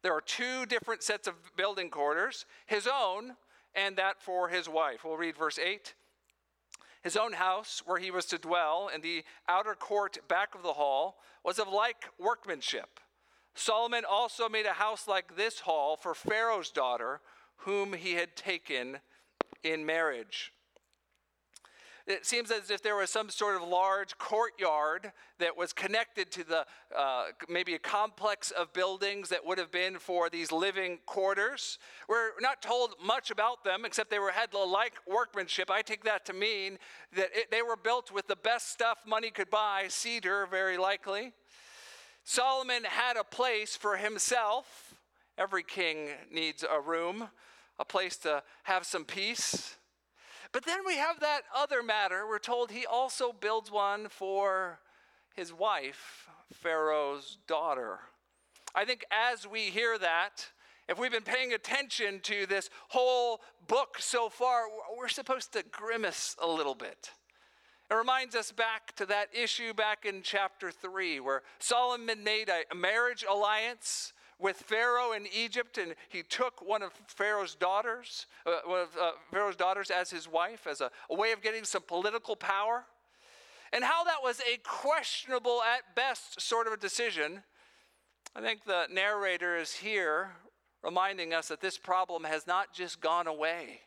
there 0.02 0.12
are 0.12 0.20
two 0.20 0.64
different 0.66 1.02
sets 1.02 1.26
of 1.26 1.34
building 1.56 1.90
quarters 1.90 2.46
his 2.66 2.86
own 2.86 3.36
and 3.74 3.96
that 3.96 4.22
for 4.22 4.48
his 4.48 4.68
wife. 4.68 5.04
We'll 5.04 5.16
read 5.16 5.36
verse 5.36 5.58
8. 5.58 5.94
His 7.02 7.16
own 7.16 7.34
house, 7.34 7.82
where 7.84 7.98
he 7.98 8.10
was 8.10 8.24
to 8.26 8.38
dwell, 8.38 8.88
in 8.94 9.02
the 9.02 9.24
outer 9.48 9.74
court 9.74 10.18
back 10.28 10.54
of 10.54 10.62
the 10.62 10.72
hall, 10.74 11.18
was 11.44 11.58
of 11.58 11.68
like 11.68 12.08
workmanship. 12.18 13.00
Solomon 13.54 14.04
also 14.08 14.48
made 14.48 14.66
a 14.66 14.74
house 14.74 15.06
like 15.06 15.36
this 15.36 15.60
hall 15.60 15.96
for 15.96 16.14
Pharaoh's 16.14 16.70
daughter, 16.70 17.20
whom 17.58 17.92
he 17.92 18.14
had 18.14 18.36
taken 18.36 18.98
in 19.64 19.85
marriage. 19.85 20.52
It 22.06 22.26
seems 22.26 22.50
as 22.50 22.71
if 22.71 22.83
there 22.83 22.97
was 22.97 23.09
some 23.09 23.30
sort 23.30 23.56
of 23.56 23.66
large 23.66 24.18
courtyard 24.18 25.11
that 25.38 25.56
was 25.56 25.73
connected 25.73 26.30
to 26.33 26.44
the 26.44 26.66
uh, 26.94 27.28
maybe 27.49 27.75
a 27.75 27.78
complex 27.78 28.50
of 28.50 28.75
buildings 28.75 29.30
that 29.30 29.44
would 29.47 29.56
have 29.56 29.71
been 29.71 29.99
for 29.99 30.28
these 30.28 30.52
living 30.52 30.99
quarters. 31.06 31.78
We're 32.06 32.33
not 32.42 32.61
told 32.61 32.97
much 33.02 33.30
about 33.30 33.64
them 33.64 33.87
except 33.87 34.11
they 34.11 34.18
were 34.18 34.33
had 34.33 34.52
like 34.52 34.92
workmanship. 35.09 35.71
I 35.71 35.80
take 35.80 36.04
that 36.04 36.26
to 36.26 36.35
mean 36.35 36.78
that 37.16 37.30
it, 37.33 37.50
they 37.50 37.62
were 37.62 37.76
built 37.76 38.12
with 38.12 38.26
the 38.26 38.37
best 38.37 38.71
stuff 38.71 38.99
money 39.06 39.30
could 39.30 39.49
buy, 39.49 39.87
cedar, 39.88 40.47
very 40.50 40.76
likely. 40.76 41.33
Solomon 42.23 42.85
had 42.85 43.16
a 43.16 43.25
place 43.25 43.76
for 43.76 43.97
himself. 43.97 44.94
Every 45.38 45.62
king 45.62 46.09
needs 46.30 46.64
a 46.71 46.80
room, 46.80 47.28
a 47.78 47.84
place 47.84 48.16
to 48.18 48.42
have 48.64 48.86
some 48.86 49.04
peace. 49.04 49.76
But 50.52 50.64
then 50.64 50.80
we 50.86 50.96
have 50.96 51.20
that 51.20 51.42
other 51.54 51.82
matter. 51.82 52.26
We're 52.26 52.38
told 52.38 52.70
he 52.70 52.86
also 52.86 53.32
builds 53.32 53.70
one 53.70 54.08
for 54.08 54.78
his 55.34 55.52
wife, 55.52 56.28
Pharaoh's 56.52 57.38
daughter. 57.46 57.98
I 58.74 58.84
think 58.84 59.04
as 59.10 59.46
we 59.46 59.62
hear 59.62 59.98
that, 59.98 60.46
if 60.88 60.98
we've 60.98 61.10
been 61.10 61.22
paying 61.22 61.54
attention 61.54 62.20
to 62.24 62.46
this 62.46 62.70
whole 62.88 63.40
book 63.66 63.96
so 63.98 64.28
far, 64.28 64.64
we're 64.96 65.08
supposed 65.08 65.52
to 65.54 65.64
grimace 65.70 66.36
a 66.40 66.46
little 66.46 66.74
bit. 66.74 67.10
It 67.90 67.94
reminds 67.94 68.34
us 68.34 68.52
back 68.52 68.94
to 68.96 69.06
that 69.06 69.28
issue 69.34 69.74
back 69.74 70.04
in 70.04 70.22
chapter 70.22 70.70
3 70.70 71.20
where 71.20 71.42
Solomon 71.58 72.22
made 72.22 72.48
a 72.48 72.74
marriage 72.74 73.24
alliance 73.28 74.12
with 74.44 74.58
Pharaoh 74.58 75.12
in 75.12 75.26
Egypt, 75.34 75.78
and 75.78 75.94
he 76.10 76.22
took 76.22 76.60
one 76.60 76.82
of 76.82 76.92
Pharaoh's 77.06 77.54
daughters, 77.54 78.26
uh, 78.44 78.56
one 78.66 78.80
of 78.80 78.88
uh, 79.00 79.12
Pharaoh's 79.32 79.56
daughters 79.56 79.90
as 79.90 80.10
his 80.10 80.28
wife, 80.28 80.66
as 80.66 80.82
a, 80.82 80.90
a 81.08 81.14
way 81.14 81.32
of 81.32 81.40
getting 81.40 81.64
some 81.64 81.80
political 81.80 82.36
power. 82.36 82.84
And 83.72 83.82
how 83.82 84.04
that 84.04 84.18
was 84.22 84.40
a 84.40 84.58
questionable, 84.58 85.62
at 85.62 85.96
best, 85.96 86.42
sort 86.42 86.66
of 86.66 86.74
a 86.74 86.76
decision. 86.76 87.42
I 88.36 88.42
think 88.42 88.64
the 88.64 88.84
narrator 88.92 89.56
is 89.56 89.72
here 89.72 90.32
reminding 90.82 91.32
us 91.32 91.48
that 91.48 91.62
this 91.62 91.78
problem 91.78 92.24
has 92.24 92.46
not 92.46 92.74
just 92.74 93.00
gone 93.00 93.26
away. 93.26 93.80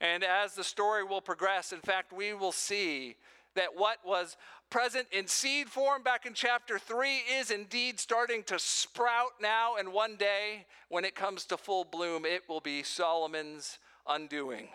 And 0.00 0.22
as 0.22 0.54
the 0.54 0.62
story 0.62 1.02
will 1.02 1.20
progress, 1.20 1.72
in 1.72 1.80
fact, 1.80 2.12
we 2.12 2.32
will 2.32 2.52
see 2.52 3.16
that 3.58 3.76
what 3.76 3.98
was 4.06 4.36
present 4.70 5.08
in 5.10 5.26
seed 5.26 5.68
form 5.68 6.04
back 6.04 6.26
in 6.26 6.32
chapter 6.32 6.78
3 6.78 7.22
is 7.38 7.50
indeed 7.50 7.98
starting 7.98 8.44
to 8.44 8.56
sprout 8.56 9.32
now. 9.42 9.74
And 9.76 9.92
one 9.92 10.14
day, 10.14 10.64
when 10.88 11.04
it 11.04 11.16
comes 11.16 11.44
to 11.46 11.56
full 11.56 11.82
bloom, 11.82 12.24
it 12.24 12.42
will 12.48 12.60
be 12.60 12.84
Solomon's 12.84 13.80
undoing. 14.06 14.68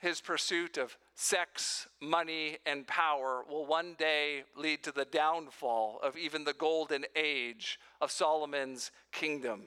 His 0.00 0.22
pursuit 0.22 0.78
of 0.78 0.96
sex, 1.16 1.86
money, 2.00 2.56
and 2.64 2.86
power 2.86 3.44
will 3.46 3.66
one 3.66 3.94
day 3.98 4.44
lead 4.56 4.82
to 4.84 4.92
the 4.92 5.04
downfall 5.04 6.00
of 6.02 6.16
even 6.16 6.44
the 6.44 6.54
golden 6.54 7.04
age 7.14 7.78
of 8.00 8.10
Solomon's 8.10 8.90
kingdom. 9.12 9.64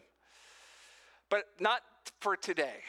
But 1.30 1.46
not 1.60 1.82
for 2.22 2.36
today. 2.36 2.80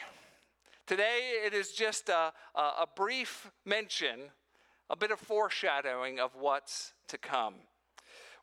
Today, 0.87 1.41
it 1.45 1.53
is 1.53 1.73
just 1.73 2.09
a, 2.09 2.33
a, 2.55 2.85
brief 2.93 3.49
mention, 3.63 4.19
a 4.93 4.95
bit 4.95 5.09
of 5.09 5.19
foreshadowing 5.19 6.19
of 6.19 6.35
what's 6.39 6.93
to 7.07 7.17
come. 7.17 7.55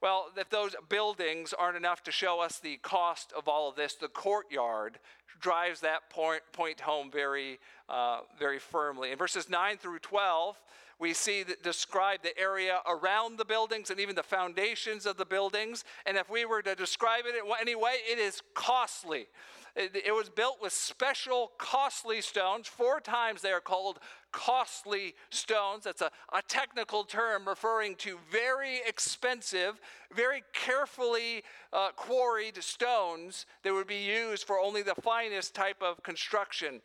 Well, 0.02 0.30
if 0.37 0.50
those 0.50 0.75
buildings 0.88 1.54
aren't 1.57 1.76
enough 1.76 2.02
to 2.04 2.11
show 2.11 2.40
us 2.40 2.59
the 2.59 2.78
cost 2.78 3.33
of 3.38 3.47
all 3.47 3.69
of 3.69 3.76
this, 3.76 3.95
the 3.95 4.09
courtyard 4.09 4.99
drives 5.40 5.80
that 5.80 6.11
point, 6.11 6.42
point 6.52 6.80
home 6.80 7.09
very, 7.09 7.61
uh, 7.88 8.23
very 8.37 8.59
firmly. 8.59 9.12
In 9.12 9.16
verses 9.16 9.49
9 9.49 9.76
through 9.76 10.00
12, 10.00 10.61
we 10.99 11.14
see 11.14 11.45
that 11.45 11.62
describe 11.62 12.23
the 12.25 12.37
area 12.37 12.80
around 12.85 13.38
the 13.38 13.45
buildings 13.45 13.90
and 13.90 14.00
even 14.00 14.16
the 14.16 14.23
foundations 14.25 15.07
of 15.07 15.19
the 15.19 15.25
buildings. 15.25 15.85
And 16.04 16.16
if 16.16 16.28
we 16.28 16.45
were 16.47 16.62
to 16.62 16.75
describe 16.75 17.26
it 17.26 17.37
in 17.37 17.49
any 17.61 17.76
way, 17.76 17.92
it 18.11 18.19
is 18.19 18.42
costly. 18.54 19.28
It, 19.76 20.14
was 20.14 20.28
built 20.28 20.58
with 20.60 20.72
special 20.72 21.52
costly 21.58 22.20
stones. 22.20 22.66
Four 22.66 23.00
times 23.00 23.40
they 23.40 23.52
are 23.52 23.60
called 23.60 24.00
costly 24.32 25.14
stones. 25.30 25.84
That's 25.84 26.02
a, 26.02 26.10
a 26.32 26.42
technical 26.42 27.04
term 27.04 27.46
referring 27.46 27.94
to 27.96 28.18
very 28.30 28.80
expensive, 28.86 29.80
very 30.12 30.42
carefully 30.52 31.44
uh, 31.72 31.90
quarried 31.94 32.62
stones 32.62 33.46
that 33.62 33.72
would 33.72 33.86
be 33.86 34.02
used 34.02 34.46
for 34.46 34.58
only 34.58 34.82
the 34.82 34.94
finest 34.96 35.54
type 35.54 35.82
of 35.82 36.02
construction. 36.02 36.80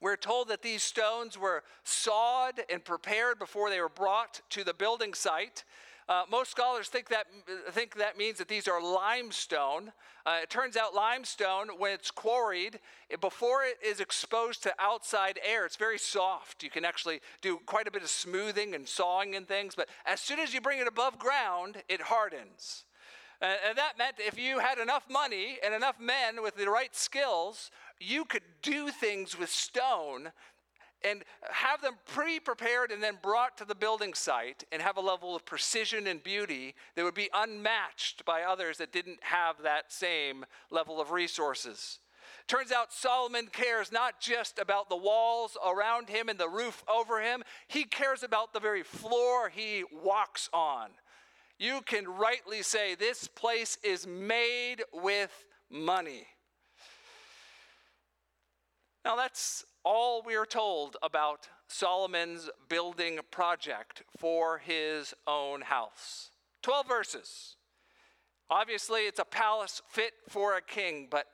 We're 0.00 0.16
told 0.16 0.48
that 0.48 0.62
these 0.62 0.82
stones 0.82 1.36
were 1.36 1.62
sawed 1.84 2.60
and 2.70 2.82
prepared 2.82 3.38
before 3.38 3.68
they 3.68 3.80
were 3.80 3.90
brought 3.90 4.40
to 4.50 4.64
the 4.64 4.72
building 4.72 5.12
site. 5.12 5.64
Uh, 6.10 6.24
most 6.28 6.50
scholars 6.50 6.88
think 6.88 7.08
that, 7.08 7.26
think 7.70 7.94
that 7.94 8.18
means 8.18 8.38
that 8.38 8.48
these 8.48 8.66
are 8.66 8.82
limestone. 8.82 9.92
Uh, 10.26 10.38
it 10.42 10.50
turns 10.50 10.76
out 10.76 10.92
limestone, 10.92 11.68
when 11.78 11.92
it's 11.92 12.10
quarried, 12.10 12.80
it, 13.08 13.20
before 13.20 13.62
it 13.62 13.78
is 13.80 14.00
exposed 14.00 14.60
to 14.60 14.74
outside 14.80 15.38
air, 15.48 15.64
it's 15.64 15.76
very 15.76 16.00
soft. 16.00 16.64
You 16.64 16.70
can 16.70 16.84
actually 16.84 17.20
do 17.42 17.60
quite 17.64 17.86
a 17.86 17.92
bit 17.92 18.02
of 18.02 18.08
smoothing 18.08 18.74
and 18.74 18.88
sawing 18.88 19.36
and 19.36 19.46
things, 19.46 19.76
but 19.76 19.88
as 20.04 20.20
soon 20.20 20.40
as 20.40 20.52
you 20.52 20.60
bring 20.60 20.80
it 20.80 20.88
above 20.88 21.16
ground, 21.16 21.76
it 21.88 22.00
hardens. 22.00 22.86
Uh, 23.40 23.54
and 23.68 23.78
that 23.78 23.96
meant 23.96 24.16
if 24.18 24.36
you 24.36 24.58
had 24.58 24.78
enough 24.78 25.04
money 25.08 25.58
and 25.64 25.72
enough 25.72 26.00
men 26.00 26.42
with 26.42 26.56
the 26.56 26.68
right 26.68 26.94
skills, 26.94 27.70
you 28.00 28.24
could 28.24 28.42
do 28.62 28.90
things 28.90 29.38
with 29.38 29.48
stone 29.48 30.32
and 31.04 31.24
have 31.50 31.80
them 31.80 31.94
pre 32.06 32.40
prepared 32.40 32.90
and 32.90 33.02
then 33.02 33.18
brought 33.22 33.56
to 33.58 33.64
the 33.64 33.74
building 33.74 34.14
site 34.14 34.64
and 34.72 34.82
have 34.82 34.96
a 34.96 35.00
level 35.00 35.34
of 35.34 35.44
precision 35.44 36.06
and 36.06 36.22
beauty 36.22 36.74
that 36.94 37.04
would 37.04 37.14
be 37.14 37.30
unmatched 37.34 38.24
by 38.24 38.42
others 38.42 38.78
that 38.78 38.92
didn't 38.92 39.22
have 39.22 39.56
that 39.62 39.92
same 39.92 40.44
level 40.70 41.00
of 41.00 41.10
resources. 41.10 41.98
Turns 42.46 42.72
out 42.72 42.92
Solomon 42.92 43.46
cares 43.46 43.92
not 43.92 44.20
just 44.20 44.58
about 44.58 44.88
the 44.88 44.96
walls 44.96 45.56
around 45.64 46.08
him 46.08 46.28
and 46.28 46.38
the 46.38 46.48
roof 46.48 46.82
over 46.92 47.20
him, 47.20 47.42
he 47.68 47.84
cares 47.84 48.22
about 48.22 48.52
the 48.52 48.60
very 48.60 48.82
floor 48.82 49.48
he 49.48 49.84
walks 50.04 50.48
on. 50.52 50.90
You 51.58 51.80
can 51.82 52.08
rightly 52.08 52.62
say 52.62 52.94
this 52.94 53.28
place 53.28 53.78
is 53.84 54.06
made 54.06 54.82
with 54.92 55.44
money. 55.70 56.26
Now, 59.10 59.16
that's 59.16 59.64
all 59.82 60.22
we 60.22 60.36
are 60.36 60.46
told 60.46 60.96
about 61.02 61.48
Solomon's 61.66 62.48
building 62.68 63.18
project 63.32 64.04
for 64.16 64.58
his 64.58 65.14
own 65.26 65.62
house. 65.62 66.30
12 66.62 66.86
verses. 66.86 67.56
Obviously, 68.48 69.08
it's 69.08 69.18
a 69.18 69.24
palace 69.24 69.82
fit 69.88 70.12
for 70.28 70.56
a 70.56 70.62
king, 70.62 71.08
but 71.10 71.26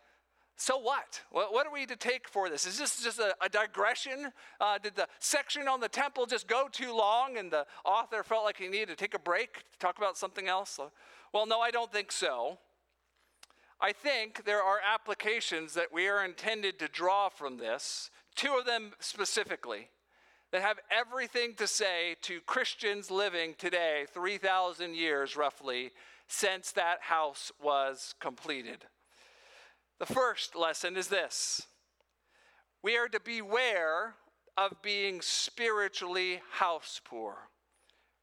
so 0.57 0.79
what? 0.79 1.21
What 1.31 1.67
are 1.67 1.71
we 1.71 1.85
to 1.85 1.97
take 1.97 2.31
for 2.31 2.49
this? 2.49 2.67
Is 2.67 2.79
this 2.79 3.05
just 3.05 3.19
a, 3.19 3.37
a 3.43 3.49
digression? 3.51 4.33
Uh, 4.59 4.79
did 4.79 4.97
the 4.97 5.07
section 5.19 5.69
on 5.69 5.81
the 5.81 5.89
temple 5.91 6.25
just 6.25 6.49
go 6.49 6.69
too 6.73 6.97
long 6.97 7.37
and 7.37 7.51
the 7.51 7.67
author 7.85 8.23
felt 8.23 8.47
like 8.47 8.57
he 8.57 8.69
needed 8.69 8.89
to 8.89 8.97
take 8.97 9.13
a 9.13 9.19
break 9.19 9.53
to 9.73 9.79
talk 9.79 9.99
about 9.99 10.17
something 10.17 10.49
else? 10.49 10.81
Well, 11.35 11.45
no, 11.45 11.61
I 11.61 11.71
don't 11.71 11.93
think 11.93 12.11
so. 12.11 12.57
I 13.81 13.93
think 13.93 14.45
there 14.45 14.63
are 14.63 14.81
applications 14.83 15.75
that 15.75 15.93
we 15.93 16.09
are 16.09 16.25
intended 16.25 16.79
to 16.79 16.89
draw 16.89 17.29
from 17.29 17.59
this 17.59 18.11
two 18.35 18.57
of 18.59 18.67
them 18.67 18.93
specifically 19.01 19.89
that 20.53 20.63
have 20.63 20.79
everything 20.91 21.55
to 21.55 21.67
say 21.67 22.17
to 22.23 22.41
Christians 22.43 23.11
living 23.11 23.55
today, 23.59 24.07
3,000 24.13 24.95
years 24.95 25.37
roughly, 25.37 25.91
since 26.29 26.73
that 26.73 27.03
house 27.03 27.51
was 27.63 28.15
completed. 28.21 28.85
The 29.99 30.07
first 30.07 30.55
lesson 30.55 30.97
is 30.97 31.09
this 31.09 31.67
we 32.83 32.97
are 32.97 33.09
to 33.09 33.21
beware 33.21 34.15
of 34.57 34.81
being 34.83 35.21
spiritually 35.21 36.41
house 36.53 37.01
poor. 37.05 37.37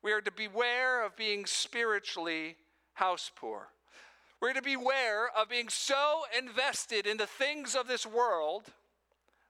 we 0.01 0.11
are 0.11 0.21
to 0.21 0.31
beware 0.31 1.03
of 1.03 1.15
being 1.15 1.45
spiritually 1.45 2.55
house 2.93 3.31
poor. 3.35 3.72
We're 4.43 4.51
to 4.51 4.61
beware 4.61 5.29
of 5.37 5.47
being 5.47 5.69
so 5.69 6.23
invested 6.37 7.07
in 7.07 7.15
the 7.15 7.25
things 7.25 7.75
of 7.75 7.87
this 7.87 8.05
world 8.05 8.63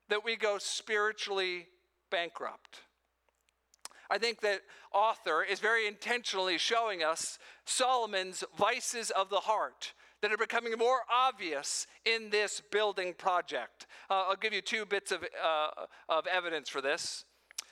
that 0.09 0.23
we 0.23 0.35
go 0.35 0.59
spiritually 0.59 1.65
bankrupt. 2.11 2.81
I 4.11 4.19
think 4.19 4.41
that 4.41 4.61
author 4.93 5.41
is 5.41 5.57
very 5.57 5.87
intentionally 5.87 6.59
showing 6.59 7.01
us 7.01 7.39
Solomon's 7.65 8.43
vices 8.55 9.09
of 9.09 9.31
the 9.31 9.39
heart 9.39 9.93
that 10.21 10.31
are 10.31 10.37
becoming 10.37 10.73
more 10.77 10.99
obvious 11.11 11.87
in 12.05 12.29
this 12.29 12.61
building 12.71 13.15
project. 13.15 13.87
Uh, 14.11 14.25
I'll 14.29 14.35
give 14.35 14.53
you 14.53 14.61
two 14.61 14.85
bits 14.85 15.11
of, 15.11 15.23
uh, 15.43 15.69
of 16.07 16.27
evidence 16.27 16.69
for 16.69 16.81
this. 16.81 17.25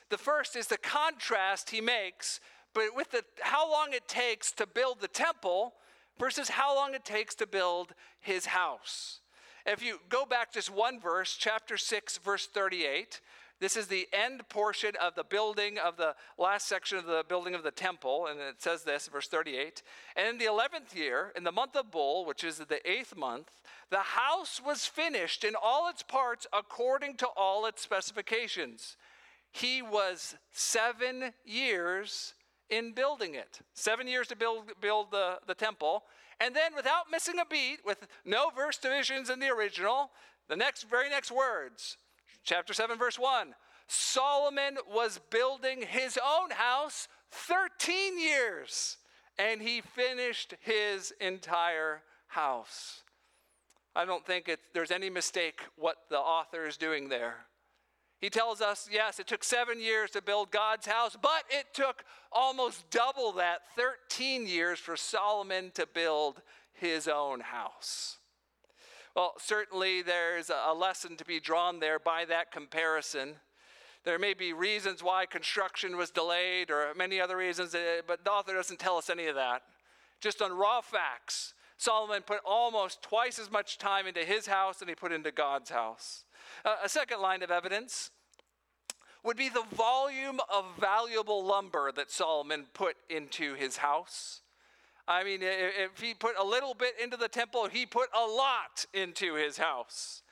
The 0.10 0.18
first 0.18 0.56
is 0.56 0.66
the 0.66 0.80
contrast 0.80 1.70
he 1.70 1.82
makes 1.82 2.40
but 2.74 2.96
with 2.96 3.12
the, 3.12 3.24
how 3.42 3.70
long 3.70 3.90
it 3.92 4.08
takes 4.08 4.52
to 4.54 4.66
build 4.66 5.02
the 5.02 5.08
temple 5.08 5.74
versus 6.22 6.50
how 6.50 6.76
long 6.76 6.94
it 6.94 7.04
takes 7.04 7.34
to 7.34 7.48
build 7.48 7.96
his 8.20 8.46
house. 8.46 9.22
If 9.66 9.82
you 9.82 10.00
go 10.08 10.24
back 10.24 10.54
just 10.54 10.70
one 10.70 11.00
verse, 11.00 11.36
chapter 11.36 11.78
6, 11.78 12.20
verse 12.20 12.46
38, 12.46 13.22
this 13.60 13.76
is 13.76 13.88
the 13.88 14.08
end 14.14 14.48
portion 14.48 14.92
of 15.02 15.16
the 15.16 15.24
building 15.24 15.80
of 15.80 15.98
the 15.98 16.14
last 16.38 16.68
section 16.68 17.00
of 17.00 17.08
the 17.08 17.26
building 17.28 17.56
of 17.56 17.64
the 17.64 17.72
temple, 17.72 18.28
and 18.28 18.40
it 18.40 18.62
says 18.62 18.84
this, 18.84 19.08
verse 19.08 19.28
38. 19.28 19.82
And 20.16 20.28
in 20.28 20.38
the 20.38 20.46
11th 20.46 20.96
year, 20.96 21.34
in 21.36 21.44
the 21.44 21.52
month 21.52 21.76
of 21.76 21.90
Bul, 21.90 22.24
which 22.26 22.44
is 22.44 22.60
the 22.60 22.88
eighth 22.90 23.18
month, 23.18 23.50
the 23.90 23.98
house 23.98 24.62
was 24.64 24.86
finished 24.86 25.44
in 25.44 25.56
all 25.60 25.90
its 25.90 26.04
parts 26.04 26.46
according 26.54 27.18
to 27.18 27.28
all 27.36 27.66
its 27.66 27.82
specifications. 27.82 28.96
He 29.52 29.82
was 29.82 30.36
seven 30.52 31.34
years 31.44 32.36
in 32.72 32.94
building 32.94 33.36
it. 33.36 33.60
Seven 33.74 34.08
years 34.08 34.28
to 34.30 34.36
build, 34.36 34.72
build 34.82 35.12
the, 35.12 35.38
the 35.46 35.54
temple. 35.54 36.06
And 36.40 36.56
then, 36.56 36.74
without 36.76 37.12
missing 37.12 37.38
a 37.40 37.46
beat, 37.46 37.80
with 37.86 38.08
no 38.26 38.50
verse 38.50 38.78
divisions 38.78 39.30
in 39.30 39.40
the 39.40 39.50
original, 39.50 40.10
the 40.48 40.56
next, 40.56 40.90
very 40.90 41.10
next 41.10 41.32
words, 41.32 41.98
chapter 42.44 42.74
7, 42.74 42.98
verse 42.98 43.20
1 43.20 43.54
Solomon 43.88 44.78
was 44.92 45.20
building 45.30 45.82
his 45.82 46.18
own 46.18 46.50
house 46.52 47.10
13 47.32 48.18
years, 48.18 48.98
and 49.38 49.62
he 49.62 49.82
finished 49.82 50.56
his 50.62 51.14
entire 51.20 52.02
house. 52.28 53.04
I 53.94 54.06
don't 54.06 54.26
think 54.26 54.48
it, 54.48 54.60
there's 54.74 54.92
any 54.92 55.10
mistake 55.10 55.62
what 55.76 55.98
the 56.10 56.18
author 56.18 56.66
is 56.66 56.78
doing 56.78 57.10
there. 57.10 57.36
He 58.22 58.30
tells 58.30 58.62
us, 58.62 58.88
yes, 58.92 59.20
it 59.20 59.26
took 59.26 59.44
seven 59.44 59.82
years 59.82 60.12
to 60.12 60.22
build 60.22 60.52
God's 60.52 60.86
house, 60.86 61.18
but 61.20 61.44
it 61.50 61.74
took 61.74 62.04
almost 62.32 62.88
double 62.92 63.32
that 63.34 63.62
13 63.76 64.46
years 64.46 64.78
for 64.78 64.96
Solomon 64.96 65.72
to 65.74 65.88
build 65.92 66.44
his 66.72 67.08
own 67.08 67.40
house. 67.40 68.18
Well, 69.16 69.34
certainly 69.40 70.04
there's 70.04 70.52
a 70.52 70.74
lesson 70.74 71.18
to 71.18 71.26
be 71.26 71.40
drawn 71.40 71.80
there 71.80 71.98
by 71.98 72.26
that 72.26 72.52
comparison. 72.52 73.36
There 74.06 74.20
may 74.20 74.36
be 74.36 74.54
reasons 74.54 75.04
why 75.04 75.26
construction 75.26 75.98
was 75.98 76.12
delayed 76.12 76.70
or 76.70 76.94
many 76.96 77.20
other 77.20 77.38
reasons, 77.38 77.74
eh, 77.74 78.02
but 78.08 78.24
the 78.24 78.32
author 78.32 78.54
doesn't 78.54 78.80
tell 78.80 78.98
us 78.98 79.10
any 79.10 79.28
of 79.28 79.36
that. 79.36 79.64
Just 80.22 80.42
on 80.44 80.54
raw 80.54 80.82
facts, 80.82 81.56
Solomon 81.78 82.22
put 82.22 82.40
almost 82.46 83.02
twice 83.02 83.40
as 83.40 83.52
much 83.52 83.80
time 83.80 84.06
into 84.06 84.24
his 84.24 84.46
house 84.46 84.78
than 84.78 84.88
he 84.88 84.96
put 84.96 85.12
into 85.12 85.32
God's 85.32 85.72
house. 85.72 86.24
Uh, 86.66 86.76
a 86.84 86.90
second 86.90 87.22
line 87.22 87.44
of 87.44 87.52
evidence 87.52 88.12
would 89.24 89.38
be 89.38 89.50
the 89.50 89.64
volume 89.74 90.40
of 90.52 90.66
valuable 90.80 91.46
lumber 91.46 91.92
that 91.92 92.10
Solomon 92.10 92.66
put 92.74 92.96
into 93.10 93.54
his 93.54 93.78
house. 93.78 94.42
I 95.08 95.24
mean, 95.24 95.40
if 95.42 96.00
he 96.00 96.14
put 96.14 96.36
a 96.40 96.44
little 96.44 96.74
bit 96.74 96.94
into 97.02 97.18
the 97.18 97.28
temple, 97.28 97.68
he 97.68 97.86
put 97.86 98.10
a 98.16 98.26
lot 98.26 98.86
into 98.94 99.36
his 99.36 99.58
house. 99.58 100.24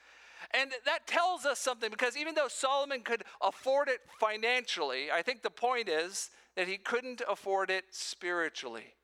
And 0.51 0.71
that 0.85 1.05
tells 1.05 1.45
us 1.45 1.59
something 1.59 1.91
because 1.91 2.17
even 2.17 2.33
though 2.33 2.47
Solomon 2.47 3.01
could 3.01 3.23
afford 3.41 3.87
it 3.87 3.99
financially, 4.19 5.11
I 5.11 5.21
think 5.21 5.43
the 5.43 5.49
point 5.49 5.89
is 5.89 6.29
that 6.55 6.67
he 6.67 6.77
couldn't 6.77 7.21
afford 7.29 7.69
it 7.69 7.85
spiritually. 7.91 8.95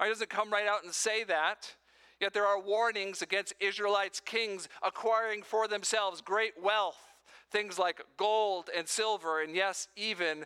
He 0.00 0.08
doesn't 0.08 0.30
come 0.30 0.50
right 0.50 0.68
out 0.68 0.84
and 0.84 0.92
say 0.92 1.24
that. 1.24 1.74
Yet 2.20 2.34
there 2.34 2.46
are 2.46 2.60
warnings 2.60 3.22
against 3.22 3.54
Israelites' 3.60 4.20
kings 4.20 4.68
acquiring 4.82 5.42
for 5.42 5.68
themselves 5.68 6.20
great 6.20 6.60
wealth, 6.60 6.98
things 7.50 7.78
like 7.78 8.02
gold 8.16 8.70
and 8.76 8.88
silver, 8.88 9.40
and 9.40 9.54
yes, 9.54 9.88
even 9.96 10.44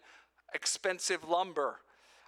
expensive 0.54 1.24
lumber. 1.24 1.76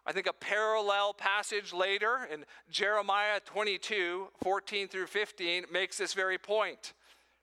I 0.07 0.13
think 0.13 0.27
a 0.27 0.33
parallel 0.33 1.15
passage 1.15 1.73
later 1.73 2.29
in 2.31 2.45
Jeremiah 2.71 3.41
22 3.45 4.29
14 4.43 4.89
through 4.89 5.07
15 5.07 5.65
makes 5.73 5.99
this 5.99 6.15
very 6.15 6.39
point. 6.39 6.93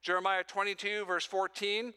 Jeremiah 0.01 0.43
22, 0.43 1.05
verse 1.05 1.25
14 1.25 1.93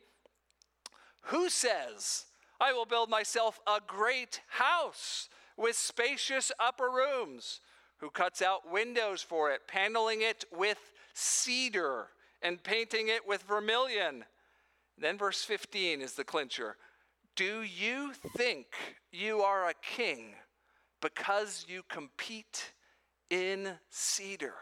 Who 1.23 1.49
says, 1.49 2.27
I 2.61 2.73
will 2.73 2.87
build 2.87 3.11
myself 3.11 3.61
a 3.67 3.81
great 3.87 4.41
house 4.49 5.29
with 5.57 5.77
spacious 5.77 6.53
upper 6.59 6.91
rooms? 6.91 7.61
Who 8.05 8.11
cuts 8.11 8.43
out 8.43 8.71
windows 8.71 9.23
for 9.23 9.51
it, 9.51 9.63
paneling 9.67 10.21
it 10.21 10.45
with 10.55 10.93
cedar 11.15 12.09
and 12.43 12.63
painting 12.63 13.09
it 13.09 13.27
with 13.27 13.43
vermilion. 13.45 14.27
Then, 14.99 15.17
verse 15.17 15.43
15 15.43 16.03
is 16.03 16.13
the 16.13 16.23
clincher. 16.23 16.77
Do 17.35 17.63
you 17.63 18.13
think 18.37 18.67
you 19.11 19.41
are 19.41 19.71
a 19.71 19.75
king 19.81 20.35
because 21.01 21.65
you 21.67 21.81
compete 21.89 22.73
in 23.31 23.71
cedar? 23.89 24.53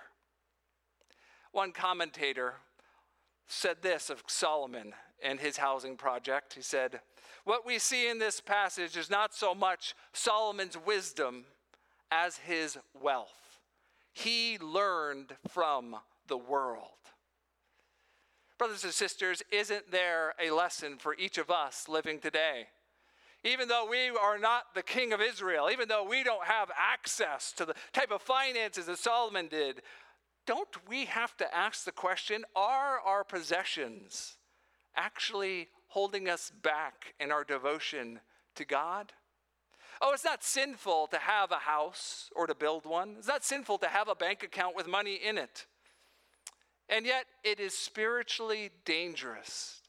One 1.51 1.73
commentator 1.73 2.55
said 3.49 3.79
this 3.83 4.09
of 4.09 4.23
Solomon 4.29 4.93
and 5.21 5.41
his 5.41 5.57
housing 5.57 5.97
project. 5.97 6.55
He 6.55 6.63
said, 6.63 7.01
What 7.43 7.67
we 7.67 7.81
see 7.81 8.09
in 8.09 8.21
this 8.21 8.41
passage 8.41 8.97
is 8.97 9.11
not 9.11 9.35
so 9.35 9.53
much 9.53 9.97
Solomon's 10.13 10.79
wisdom 10.87 11.47
as 12.13 12.37
his 12.37 12.79
wealth. 13.01 13.59
He 14.13 14.59
learned 14.59 15.35
from 15.49 15.97
the 16.29 16.37
world. 16.37 16.89
Brothers 18.59 18.85
and 18.85 18.93
sisters, 18.93 19.43
isn't 19.51 19.91
there 19.91 20.35
a 20.41 20.51
lesson 20.51 20.99
for 20.99 21.17
each 21.17 21.39
of 21.39 21.51
us 21.51 21.89
living 21.89 22.21
today? 22.21 22.67
Even 23.45 23.67
though 23.67 23.89
we 23.91 24.11
are 24.11 24.39
not 24.39 24.75
the 24.75 24.83
king 24.83 25.13
of 25.13 25.21
Israel, 25.21 25.69
even 25.73 25.89
though 25.89 26.07
we 26.09 26.23
don't 26.23 26.45
have 26.45 26.71
access 26.79 27.53
to 27.53 27.65
the 27.65 27.75
type 27.93 28.13
of 28.13 28.23
finances 28.23 28.87
that 28.87 28.99
Solomon 28.99 29.49
did, 29.49 29.83
don't 30.47 30.89
we 30.89 31.07
have 31.07 31.37
to 31.39 31.55
ask 31.55 31.85
the 31.85 31.93
question 31.93 32.45
are 32.55 33.01
our 33.01 33.25
possessions 33.25 34.37
actually 34.95 35.69
holding 35.89 36.29
us 36.29 36.53
back 36.63 37.15
in 37.19 37.33
our 37.33 37.43
devotion 37.43 38.21
to 38.55 38.65
God? 38.65 39.13
Oh, 40.01 40.13
it's 40.13 40.25
not 40.25 40.43
sinful 40.43 41.09
to 41.09 41.19
have 41.19 41.53
a 41.53 41.57
house 41.57 42.31
or 42.35 42.47
to 42.47 42.55
build 42.55 42.87
one. 42.87 43.17
It's 43.19 43.29
not 43.29 43.45
sinful 43.45 43.79
to 43.79 43.89
have 43.89 44.09
a 44.09 44.15
bank 44.15 44.43
account 44.43 44.75
with 44.75 44.87
money 44.89 45.15
in 45.15 45.39
it. 45.39 45.67
And 46.89 47.07
yet, 47.07 47.27
it 47.45 47.61
is 47.61 47.77
spiritually 47.77 48.71
dangerous 48.85 49.83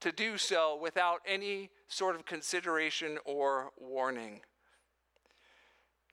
to 0.00 0.12
do 0.12 0.38
so 0.38 0.78
without 0.80 1.20
any 1.26 1.70
sort 1.88 2.14
of 2.14 2.24
consideration 2.24 3.18
or 3.24 3.70
warning. 3.76 4.40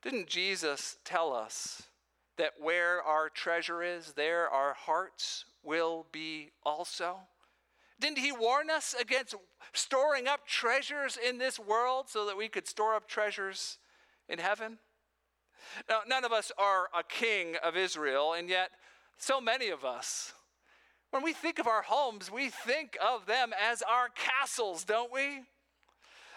Didn't 0.01 0.27
Jesus 0.27 0.97
tell 1.03 1.34
us 1.34 1.84
that 2.38 2.53
where 2.60 3.01
our 3.01 3.29
treasure 3.29 3.81
is, 3.81 4.13
there 4.13 4.49
our 4.49 4.73
hearts 4.73 5.45
will 5.63 6.05
be 6.12 6.51
also? 6.63 7.19
Didn't 7.99 8.17
he 8.19 8.31
warn 8.31 8.69
us 8.69 8.93
against 8.99 9.36
storing 9.73 10.27
up 10.27 10.45
treasures 10.45 11.17
in 11.17 11.38
this 11.38 11.60
world 11.60 12.10
so 12.10 12.25
that 12.25 12.38
we 12.38 12.49
could 12.49 12.67
store 12.67 12.95
up 12.95 13.08
treasures 13.08 13.77
in 14.27 14.39
heaven? 14.39 14.79
Now, 15.89 16.01
none 16.08 16.25
of 16.25 16.31
us 16.31 16.51
are 16.58 16.89
a 16.97 17.03
king 17.03 17.55
of 17.63 17.75
Israel, 17.75 18.34
and 18.34 18.49
yet 18.49 18.69
so 19.17 19.39
many 19.39 19.69
of 19.69 19.86
us, 19.86 20.34
when 21.12 21.23
we 21.23 21.34
think 21.34 21.60
of 21.60 21.67
our 21.67 21.84
homes, 21.84 22.29
we 22.29 22.49
think 22.49 22.97
of 23.01 23.25
them 23.25 23.51
as 23.60 23.81
our 23.81 24.10
castles, 24.10 24.84
don't 24.84 25.12
we? 25.12 25.41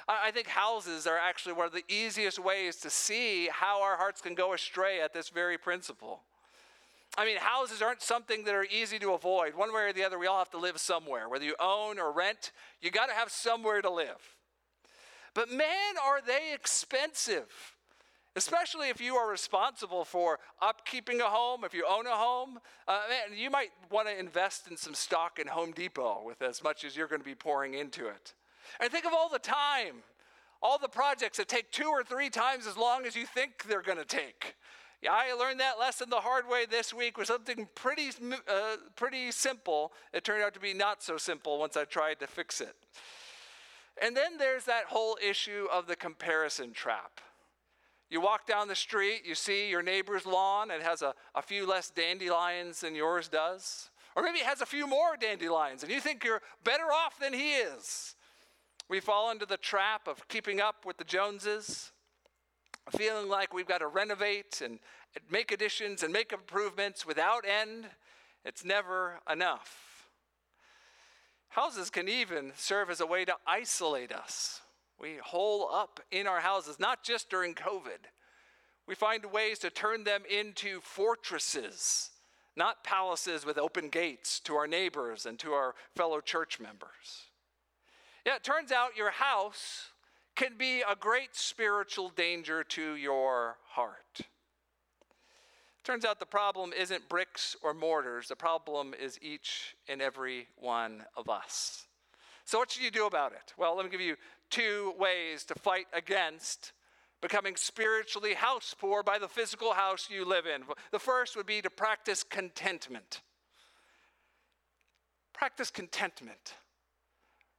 I 0.09 0.31
think 0.31 0.47
houses 0.47 1.07
are 1.07 1.19
actually 1.19 1.53
one 1.53 1.67
of 1.67 1.73
the 1.73 1.85
easiest 1.87 2.39
ways 2.39 2.77
to 2.77 2.89
see 2.89 3.51
how 3.53 3.83
our 3.83 3.97
hearts 3.97 4.23
can 4.23 4.35
go 4.35 4.55
astray 4.55 5.03
at 5.03 5.13
this 5.13 5.29
very 5.29 5.59
principle. 5.59 6.23
I 7.19 7.25
mean, 7.25 7.37
houses 7.37 7.83
aren't 7.83 8.01
something 8.01 8.45
that 8.45 8.55
are 8.55 8.65
easy 8.65 8.99
to 9.01 9.13
avoid. 9.13 9.57
One 9.57 9.75
way 9.75 9.83
or 9.83 9.93
the 9.93 10.05
other, 10.05 10.19
we 10.19 10.29
all 10.29 10.39
have 10.39 10.51
to 10.51 10.59
live 10.59 10.79
somewhere. 10.79 11.29
Whether 11.29 11.45
you 11.45 11.57
own 11.59 11.99
or 11.99 12.13
rent, 12.13 12.53
you 12.81 12.93
got 12.93 13.07
to 13.07 13.15
have 13.15 13.31
somewhere 13.31 13.83
to 13.83 13.91
live. 13.91 14.37
But 15.35 15.51
man, 15.51 15.99
are 16.03 16.21
they 16.25 16.55
expensive. 16.55 17.75
Especially 18.37 18.89
if 18.89 19.01
you 19.01 19.17
are 19.17 19.29
responsible 19.29 20.05
for 20.05 20.39
upkeeping 20.63 21.19
a 21.19 21.25
home, 21.25 21.65
if 21.65 21.75
you 21.75 21.85
own 21.91 22.07
a 22.07 22.17
home, 22.17 22.61
uh, 22.87 23.01
man, 23.09 23.37
you 23.37 23.51
might 23.51 23.71
want 23.91 24.07
to 24.07 24.17
invest 24.17 24.69
in 24.71 24.77
some 24.77 24.95
stock 24.95 25.41
in 25.41 25.49
Home 25.49 25.73
Depot 25.73 26.23
with 26.25 26.41
as 26.41 26.63
much 26.63 26.85
as 26.85 26.97
you're 26.97 27.09
going 27.09 27.21
to 27.21 27.27
be 27.27 27.35
pouring 27.35 27.75
into 27.75 28.07
it. 28.07 28.35
And 28.81 28.93
think 28.93 29.07
of 29.07 29.13
all 29.13 29.29
the 29.29 29.41
time, 29.41 30.05
All 30.61 30.79
the 30.79 30.89
projects 30.89 31.39
that 31.39 31.49
take 31.49 31.71
two 31.71 31.89
or 31.89 32.03
three 32.03 32.31
times 32.31 32.67
as 32.67 32.77
long 32.77 33.07
as 33.07 33.15
you 33.15 33.27
think 33.27 33.65
they're 33.69 33.83
going 33.83 33.99
to 33.99 34.05
take. 34.05 34.57
I 35.07 35.33
learned 35.35 35.61
that 35.61 35.79
lesson 35.79 36.11
the 36.11 36.17
hard 36.17 36.49
way 36.49 36.67
this 36.67 36.93
week 36.93 37.17
with 37.19 37.29
something 37.29 37.69
pretty, 37.75 38.11
uh, 38.49 38.77
pretty 38.97 39.31
simple. 39.31 39.93
It 40.13 40.25
turned 40.25 40.43
out 40.43 40.55
to 40.55 40.61
be 40.61 40.75
not 40.75 41.03
so 41.03 41.17
simple 41.17 41.59
once 41.59 41.77
I 41.77 41.85
tried 41.85 42.19
to 42.21 42.27
fix 42.27 42.61
it. 42.61 42.75
And 44.03 44.17
then 44.17 44.39
there's 44.39 44.65
that 44.65 44.85
whole 44.87 45.17
issue 45.25 45.67
of 45.73 45.87
the 45.87 45.97
comparison 45.97 46.73
trap. 46.73 47.21
You 48.11 48.21
walk 48.21 48.47
down 48.47 48.69
the 48.69 48.75
street, 48.75 49.23
you 49.25 49.35
see 49.35 49.69
your 49.69 49.83
neighbor's 49.83 50.25
lawn, 50.25 50.71
it 50.71 50.83
has 50.83 51.03
a, 51.03 51.15
a 51.35 51.43
few 51.43 51.67
less 51.67 51.91
dandelions 51.91 52.81
than 52.81 52.95
yours 52.95 53.29
does. 53.29 53.91
Or 54.17 54.23
maybe 54.23 54.39
it 54.39 54.47
has 54.47 54.63
a 54.63 54.67
few 54.67 54.87
more 54.87 55.17
dandelions, 55.17 55.83
and 55.83 55.93
you 55.93 56.01
think 56.01 56.25
you're 56.25 56.43
better 56.65 56.85
off 56.85 57.21
than 57.21 57.33
he 57.33 57.53
is. 57.53 58.17
We 58.89 59.01
fall 59.01 59.31
into 59.31 59.45
the 59.47 59.59
trap 59.59 60.09
of 60.09 60.27
keeping 60.29 60.61
up 60.61 60.87
with 60.87 60.97
the 60.97 61.05
Joneses, 61.05 61.93
feeling 62.91 63.29
like 63.29 63.53
we've 63.53 63.67
got 63.67 63.79
to 63.79 63.87
renovate 63.87 64.61
and 64.65 64.79
make 65.31 65.53
additions 65.53 66.03
and 66.03 66.13
make 66.13 66.33
improvements 66.33 67.07
without 67.07 67.45
end. 67.47 67.87
It's 68.45 68.65
never 68.65 69.21
enough. 69.31 70.09
Houses 71.51 71.91
can 71.91 72.09
even 72.09 72.53
serve 72.57 72.91
as 72.91 73.01
a 73.01 73.07
way 73.07 73.25
to 73.25 73.35
isolate 73.47 74.13
us. 74.13 74.61
We 75.01 75.17
hole 75.23 75.69
up 75.73 76.01
in 76.11 76.27
our 76.27 76.41
houses, 76.41 76.79
not 76.79 77.03
just 77.03 77.31
during 77.31 77.55
COVID. 77.55 78.07
We 78.87 78.95
find 78.95 79.25
ways 79.27 79.59
to 79.61 79.71
turn 79.71 80.05
them 80.05 80.23
into 80.29 80.81
fortresses, 80.81 82.11
not 82.57 82.85
palaces 82.85 83.45
with 83.45 83.59
open 83.59 83.89
gates 83.89 84.41
to 84.41 84.55
our 84.55 84.67
neighbors 84.67 85.27
and 85.27 85.39
to 85.41 85.53
our 85.53 85.75
fellow 85.95 86.21
church 86.21 86.59
members. 86.59 87.29
Yeah, 88.27 88.37
it 88.37 88.45
turns 88.45 88.73
out 88.73 88.97
your 88.97 89.11
house 89.11 89.91
can 90.39 90.57
be 90.57 90.83
a 90.89 90.95
great 90.95 91.35
spiritual 91.35 92.11
danger 92.11 92.63
to 92.63 92.95
your 92.95 93.57
heart. 93.71 94.21
Turns 95.83 96.05
out 96.05 96.21
the 96.21 96.27
problem 96.27 96.73
isn't 96.73 97.09
bricks 97.09 97.57
or 97.61 97.75
mortars, 97.75 98.29
the 98.29 98.37
problem 98.37 98.95
is 98.95 99.19
each 99.21 99.75
and 99.89 100.01
every 100.01 100.47
one 100.57 101.05
of 101.17 101.29
us. 101.29 101.89
So, 102.45 102.59
what 102.59 102.71
should 102.71 102.85
you 102.85 102.93
do 102.93 103.07
about 103.07 103.33
it? 103.33 103.53
Well, 103.59 103.77
let 103.77 103.85
me 103.85 103.91
give 103.91 104.01
you 104.01 104.15
two 104.49 104.95
ways 104.97 105.43
to 105.47 105.57
fight 105.57 105.87
against 105.93 106.73
becoming 107.21 107.57
spiritually 107.57 108.35
house 108.35 108.77
poor 108.79 109.03
by 109.03 109.19
the 109.19 109.27
physical 109.27 109.73
house 109.73 110.09
you 110.09 110.25
live 110.25 110.47
in. 110.47 110.63
The 110.93 111.01
first 111.01 111.37
would 111.37 111.47
be 111.47 111.61
to 111.63 111.71
practice 111.71 112.23
contentment. 112.23 113.23
Practice 115.33 115.73
contentment. 115.73 116.55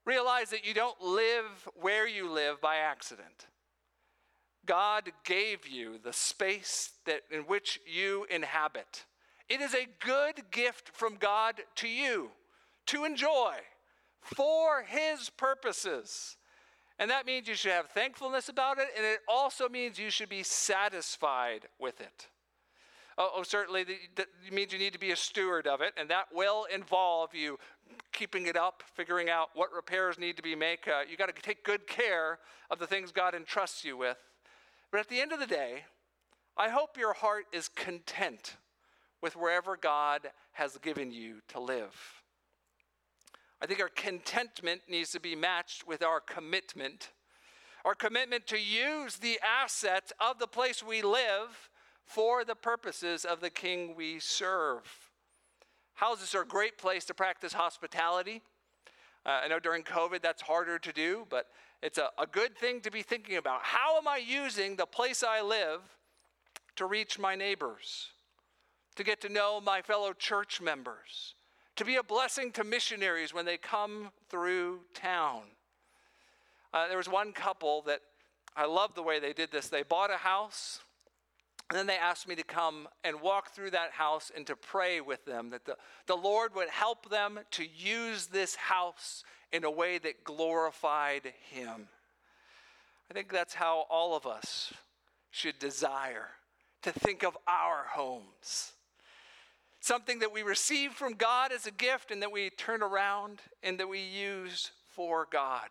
Realize 0.09 0.49
that 0.49 0.65
you 0.65 0.73
don't 0.73 0.99
live 1.03 1.69
where 1.79 2.07
you 2.07 2.31
live 2.31 2.59
by 2.59 2.77
accident. 2.77 3.45
God 4.65 5.11
gave 5.23 5.67
you 5.67 5.99
the 6.03 6.13
space 6.13 6.93
that 7.05 7.21
in 7.29 7.41
which 7.41 7.79
you 7.85 8.25
inhabit. 8.27 9.05
It 9.49 9.61
is 9.61 9.75
a 9.75 9.87
good 10.03 10.49
gift 10.49 10.89
from 10.93 11.17
God 11.17 11.61
to 11.75 11.87
you 11.87 12.31
to 12.87 13.05
enjoy 13.05 13.53
for 14.19 14.81
his 14.81 15.29
purposes. 15.29 16.37
And 16.97 17.11
that 17.11 17.27
means 17.27 17.47
you 17.47 17.53
should 17.53 17.71
have 17.71 17.89
thankfulness 17.89 18.49
about 18.49 18.79
it, 18.79 18.87
and 18.97 19.05
it 19.05 19.19
also 19.27 19.69
means 19.69 19.99
you 19.99 20.09
should 20.09 20.27
be 20.27 20.41
satisfied 20.41 21.67
with 21.77 22.01
it. 22.01 22.29
Oh, 23.19 23.31
oh 23.35 23.43
certainly, 23.43 23.85
that 24.15 24.27
means 24.51 24.71
you 24.71 24.79
need 24.79 24.93
to 24.93 24.99
be 24.99 25.11
a 25.11 25.15
steward 25.15 25.67
of 25.67 25.81
it, 25.81 25.93
and 25.97 26.09
that 26.09 26.27
will 26.33 26.65
involve 26.73 27.35
you 27.35 27.59
keeping 28.13 28.47
it 28.47 28.55
up, 28.55 28.81
figuring 28.95 29.29
out 29.29 29.49
what 29.53 29.73
repairs 29.73 30.17
need 30.17 30.37
to 30.37 30.43
be 30.43 30.55
made. 30.55 30.79
Uh, 30.87 31.01
you 31.09 31.17
got 31.17 31.33
to 31.33 31.41
take 31.41 31.63
good 31.65 31.85
care 31.85 32.39
of 32.71 32.79
the 32.79 32.87
things 32.87 33.11
God 33.11 33.35
entrusts 33.35 33.83
you 33.83 33.97
with. 33.97 34.17
But 34.91 35.01
at 35.01 35.09
the 35.09 35.19
end 35.19 35.33
of 35.33 35.39
the 35.39 35.45
day, 35.45 35.83
I 36.57 36.69
hope 36.69 36.97
your 36.97 37.13
heart 37.13 37.45
is 37.51 37.67
content 37.67 38.55
with 39.21 39.35
wherever 39.35 39.75
God 39.75 40.31
has 40.53 40.77
given 40.77 41.11
you 41.11 41.41
to 41.49 41.59
live. 41.59 41.95
I 43.61 43.65
think 43.65 43.81
our 43.81 43.89
contentment 43.89 44.81
needs 44.87 45.11
to 45.11 45.19
be 45.19 45.35
matched 45.35 45.85
with 45.85 46.01
our 46.01 46.21
commitment. 46.21 47.11
Our 47.83 47.95
commitment 47.95 48.47
to 48.47 48.57
use 48.57 49.17
the 49.17 49.39
assets 49.45 50.13
of 50.19 50.39
the 50.39 50.47
place 50.47 50.81
we 50.81 51.01
live 51.01 51.69
for 52.09 52.43
the 52.43 52.55
purposes 52.55 53.25
of 53.25 53.39
the 53.39 53.49
King 53.49 53.93
we 53.95 54.19
serve. 54.19 54.81
Houses 55.95 56.33
are 56.33 56.41
a 56.41 56.47
great 56.47 56.77
place 56.77 57.05
to 57.05 57.13
practice 57.13 57.53
hospitality. 57.53 58.41
Uh, 59.25 59.41
I 59.43 59.47
know 59.47 59.59
during 59.59 59.83
COVID 59.83 60.21
that's 60.21 60.41
harder 60.41 60.79
to 60.79 60.91
do, 60.91 61.27
but 61.29 61.47
it's 61.83 61.97
a, 61.97 62.09
a 62.17 62.25
good 62.25 62.57
thing 62.57 62.81
to 62.81 62.91
be 62.91 63.01
thinking 63.01 63.37
about. 63.37 63.59
How 63.63 63.97
am 63.97 64.07
I 64.07 64.17
using 64.17 64.75
the 64.75 64.85
place 64.85 65.23
I 65.23 65.41
live 65.41 65.81
to 66.77 66.85
reach 66.85 67.19
my 67.19 67.35
neighbors, 67.35 68.07
to 68.95 69.03
get 69.03 69.21
to 69.21 69.29
know 69.29 69.61
my 69.61 69.81
fellow 69.81 70.13
church 70.13 70.61
members? 70.61 71.35
to 71.79 71.85
be 71.85 71.95
a 71.95 72.03
blessing 72.03 72.51
to 72.51 72.65
missionaries 72.65 73.33
when 73.33 73.45
they 73.45 73.55
come 73.55 74.09
through 74.27 74.81
town. 74.93 75.43
Uh, 76.73 76.89
there 76.89 76.97
was 76.97 77.07
one 77.07 77.31
couple 77.31 77.83
that 77.83 78.01
I 78.53 78.65
love 78.65 78.95
the 78.95 79.01
way 79.01 79.21
they 79.21 79.31
did 79.31 79.49
this. 79.49 79.69
They 79.69 79.83
bought 79.83 80.11
a 80.11 80.17
house, 80.17 80.81
and 81.69 81.77
then 81.77 81.87
they 81.87 81.97
asked 81.97 82.27
me 82.27 82.35
to 82.35 82.43
come 82.43 82.87
and 83.03 83.21
walk 83.21 83.51
through 83.51 83.71
that 83.71 83.91
house 83.91 84.31
and 84.35 84.45
to 84.47 84.55
pray 84.55 85.01
with 85.01 85.23
them 85.25 85.51
that 85.51 85.65
the, 85.65 85.75
the 86.07 86.15
Lord 86.15 86.55
would 86.55 86.69
help 86.69 87.09
them 87.09 87.39
to 87.51 87.63
use 87.63 88.27
this 88.27 88.55
house 88.55 89.23
in 89.51 89.63
a 89.63 89.71
way 89.71 89.97
that 89.99 90.23
glorified 90.23 91.33
Him. 91.51 91.87
I 93.09 93.13
think 93.13 93.31
that's 93.31 93.53
how 93.53 93.85
all 93.89 94.15
of 94.15 94.25
us 94.25 94.73
should 95.31 95.59
desire 95.59 96.29
to 96.81 96.91
think 96.91 97.23
of 97.23 97.37
our 97.47 97.85
homes 97.91 98.73
something 99.79 100.19
that 100.19 100.33
we 100.33 100.43
receive 100.43 100.91
from 100.91 101.13
God 101.13 101.51
as 101.51 101.65
a 101.65 101.71
gift 101.71 102.11
and 102.11 102.21
that 102.21 102.31
we 102.31 102.49
turn 102.51 102.83
around 102.83 103.41
and 103.63 103.79
that 103.79 103.87
we 103.87 103.99
use 103.99 104.71
for 104.87 105.27
God 105.31 105.69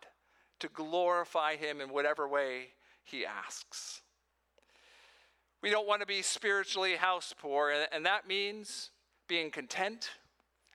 to 0.61 0.69
glorify 0.69 1.57
Him 1.57 1.81
in 1.81 1.91
whatever 1.91 2.27
way 2.27 2.69
He 3.05 3.25
asks. 3.25 4.01
We 5.63 5.71
don't 5.71 5.89
want 5.89 6.01
to 6.01 6.07
be 6.07 6.23
spiritually 6.23 6.97
house 6.97 7.35
poor, 7.37 7.73
and 7.93 8.07
that 8.07 8.29
means 8.29 8.91
being 9.27 9.51
content, 9.51 10.11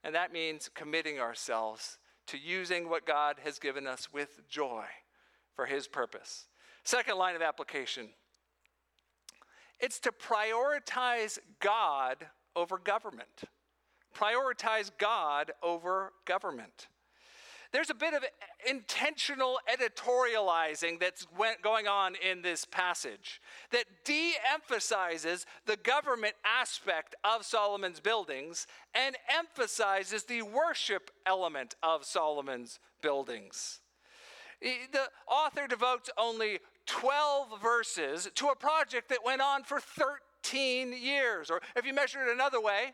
and 0.04 0.14
that 0.14 0.34
means 0.34 0.70
committing 0.74 1.20
ourselves 1.20 1.98
to 2.28 2.38
using 2.38 2.90
what 2.90 3.06
God 3.06 3.38
has 3.44 3.60
given 3.60 3.88
us 3.88 4.12
with 4.12 4.48
joy 4.50 4.86
for 5.56 5.66
His 5.66 5.88
purpose. 5.88 6.48
Second 6.84 7.18
line 7.18 7.36
of 7.36 7.42
application 7.42 8.10
it's 9.80 10.00
to 10.00 10.12
prioritize 10.12 11.40
God 11.60 12.18
over 12.56 12.78
government, 12.78 13.44
prioritize 14.16 14.92
God 14.98 15.52
over 15.62 16.14
government. 16.26 16.88
There's 17.74 17.90
a 17.90 17.96
bit 17.96 18.14
of 18.14 18.24
intentional 18.70 19.60
editorializing 19.68 21.00
that's 21.00 21.26
going 21.64 21.88
on 21.88 22.14
in 22.16 22.44
this 22.44 22.66
passage 22.66 23.42
that 23.72 23.86
de 24.06 24.34
emphasizes 24.54 25.48
the 25.66 25.78
government 25.78 26.36
aspect 26.46 27.16
of 27.24 27.44
Solomon's 27.44 28.00
buildings 28.00 28.68
and 28.94 29.18
emphasizes 29.28 30.24
the 30.24 30.44
worship 30.44 31.10
element 31.26 31.76
of 31.82 32.06
Solomon's 32.06 32.80
buildings. 33.02 33.82
The 34.62 35.10
author 35.28 35.68
devotes 35.68 36.12
only 36.18 36.60
12 36.86 37.60
verses 37.62 38.30
to 38.36 38.48
a 38.50 38.56
project 38.56 39.10
that 39.10 39.26
went 39.26 39.42
on 39.42 39.64
for 39.64 39.80
13 39.80 40.20
13 40.44 40.94
years. 40.94 41.50
Or 41.50 41.62
if 41.76 41.86
you 41.86 41.94
measure 41.94 42.26
it 42.26 42.32
another 42.32 42.62
way, 42.62 42.94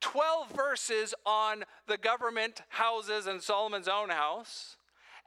12 0.00 0.50
verses 0.52 1.14
on 1.24 1.64
the 1.86 1.96
government 1.96 2.62
houses 2.68 3.26
and 3.26 3.42
Solomon's 3.42 3.88
own 3.88 4.08
house, 4.08 4.76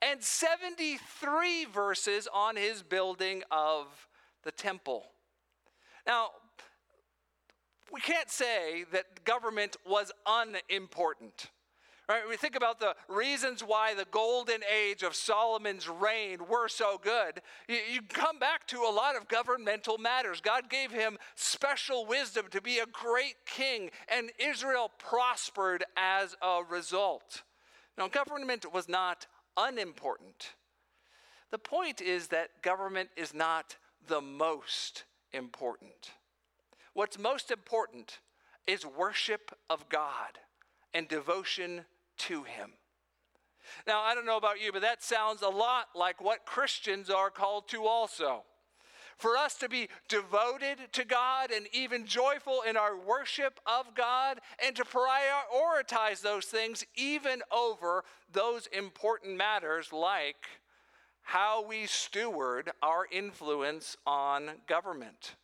and 0.02 0.22
73 0.22 1.66
verses 1.66 2.28
on 2.34 2.56
his 2.56 2.84
building 2.84 3.44
of 3.52 3.86
the 4.44 4.52
temple. 4.52 5.06
Now, 6.06 6.30
we 7.92 8.02
can't 8.02 8.30
say 8.30 8.86
that 8.92 9.24
government 9.24 9.78
was 9.86 10.12
unimportant. 10.28 11.52
Right? 12.10 12.28
We 12.28 12.36
think 12.36 12.58
about 12.58 12.82
the 12.82 12.96
reasons 13.08 13.62
why 13.62 13.94
the 13.94 14.06
golden 14.12 14.60
age 14.64 15.04
of 15.04 15.16
Solomon's 15.16 15.88
reign 15.88 16.40
were 16.50 16.68
so 16.68 17.00
good. 17.02 17.42
You, 17.70 17.78
you, 17.94 18.02
come 18.02 18.40
back 18.40 18.68
to 18.68 18.80
a 18.80 18.92
lot 18.92 19.16
of 19.16 19.30
governmental 19.30 19.98
matters. 19.98 20.42
God 20.42 20.70
gave 20.70 20.92
him 20.92 21.18
special 21.36 22.06
wisdom 22.06 22.48
to 22.52 22.62
be 22.62 22.80
a 22.80 22.86
great 22.86 23.36
king, 23.46 23.90
and 24.14 24.32
Israel 24.38 24.92
prospered 24.98 25.86
as 25.96 26.36
a 26.42 26.62
result. 26.70 27.44
Now, 27.98 28.10
government 28.10 28.74
was 28.74 28.90
not 28.90 29.26
unimportant. 29.56 30.56
The 31.52 31.60
point 31.60 32.02
is 32.02 32.28
that 32.28 32.62
government 32.62 33.12
is 33.16 33.34
not 33.34 33.78
the 34.08 34.20
most 34.20 35.06
important. 35.32 36.12
What's 36.94 37.18
most 37.18 37.50
important 37.50 38.20
is 38.68 38.86
worship 38.86 39.58
of 39.70 39.88
God 39.88 40.40
and 40.94 41.08
devotion 41.08 41.86
to 42.20 42.44
him. 42.44 42.72
Now, 43.88 44.02
I 44.02 44.14
don't 44.14 44.26
know 44.26 44.38
about 44.38 44.62
you, 44.62 44.72
but 44.72 44.82
that 44.82 45.04
sounds 45.04 45.42
a 45.42 45.50
lot 45.50 45.88
like 45.96 46.22
what 46.22 46.46
Christians 46.46 47.10
are 47.10 47.30
called 47.30 47.68
to 47.70 47.86
also. 47.86 48.44
For 49.18 49.38
us 49.38 49.56
to 49.56 49.70
be 49.70 49.90
devoted 50.10 50.78
to 50.94 51.06
God 51.06 51.52
and 51.52 51.68
even 51.72 52.06
joyful 52.06 52.62
in 52.68 52.76
our 52.76 52.98
worship 52.98 53.60
of 53.66 53.96
God 53.96 54.40
and 54.66 54.76
to 54.76 54.84
prioritize 54.84 56.22
those 56.22 56.46
things 56.46 56.84
even 56.96 57.42
over 57.52 58.04
those 58.32 58.68
important 58.68 59.38
matters 59.38 59.94
like 59.94 60.48
how 61.22 61.66
we 61.66 61.86
steward 61.86 62.72
our 62.82 63.08
influence 63.12 63.96
on 64.06 64.50
government. 64.68 65.36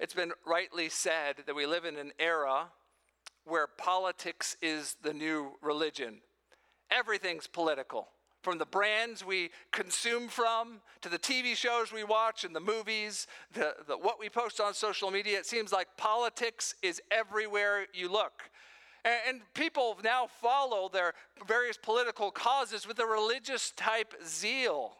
It's 0.00 0.14
been 0.14 0.32
rightly 0.44 0.88
said 0.88 1.36
that 1.46 1.54
we 1.54 1.66
live 1.66 1.84
in 1.84 1.96
an 1.96 2.12
era 2.18 2.70
where 3.44 3.66
politics 3.66 4.56
is 4.62 4.96
the 5.02 5.12
new 5.12 5.52
religion. 5.60 6.20
Everything's 6.90 7.46
political. 7.46 8.08
From 8.42 8.58
the 8.58 8.66
brands 8.66 9.24
we 9.24 9.50
consume 9.70 10.28
from, 10.28 10.80
to 11.00 11.08
the 11.08 11.18
TV 11.18 11.54
shows 11.54 11.92
we 11.92 12.02
watch 12.02 12.44
and 12.44 12.54
the 12.54 12.60
movies, 12.60 13.28
the, 13.52 13.74
the, 13.86 13.96
what 13.96 14.18
we 14.18 14.28
post 14.28 14.60
on 14.60 14.74
social 14.74 15.10
media, 15.10 15.38
it 15.38 15.46
seems 15.46 15.72
like 15.72 15.86
politics 15.96 16.74
is 16.82 17.00
everywhere 17.10 17.86
you 17.94 18.10
look. 18.10 18.50
And, 19.04 19.20
and 19.28 19.40
people 19.54 19.96
now 20.02 20.26
follow 20.40 20.88
their 20.88 21.14
various 21.46 21.76
political 21.76 22.32
causes 22.32 22.86
with 22.86 22.98
a 22.98 23.06
religious 23.06 23.72
type 23.76 24.12
zeal. 24.26 24.96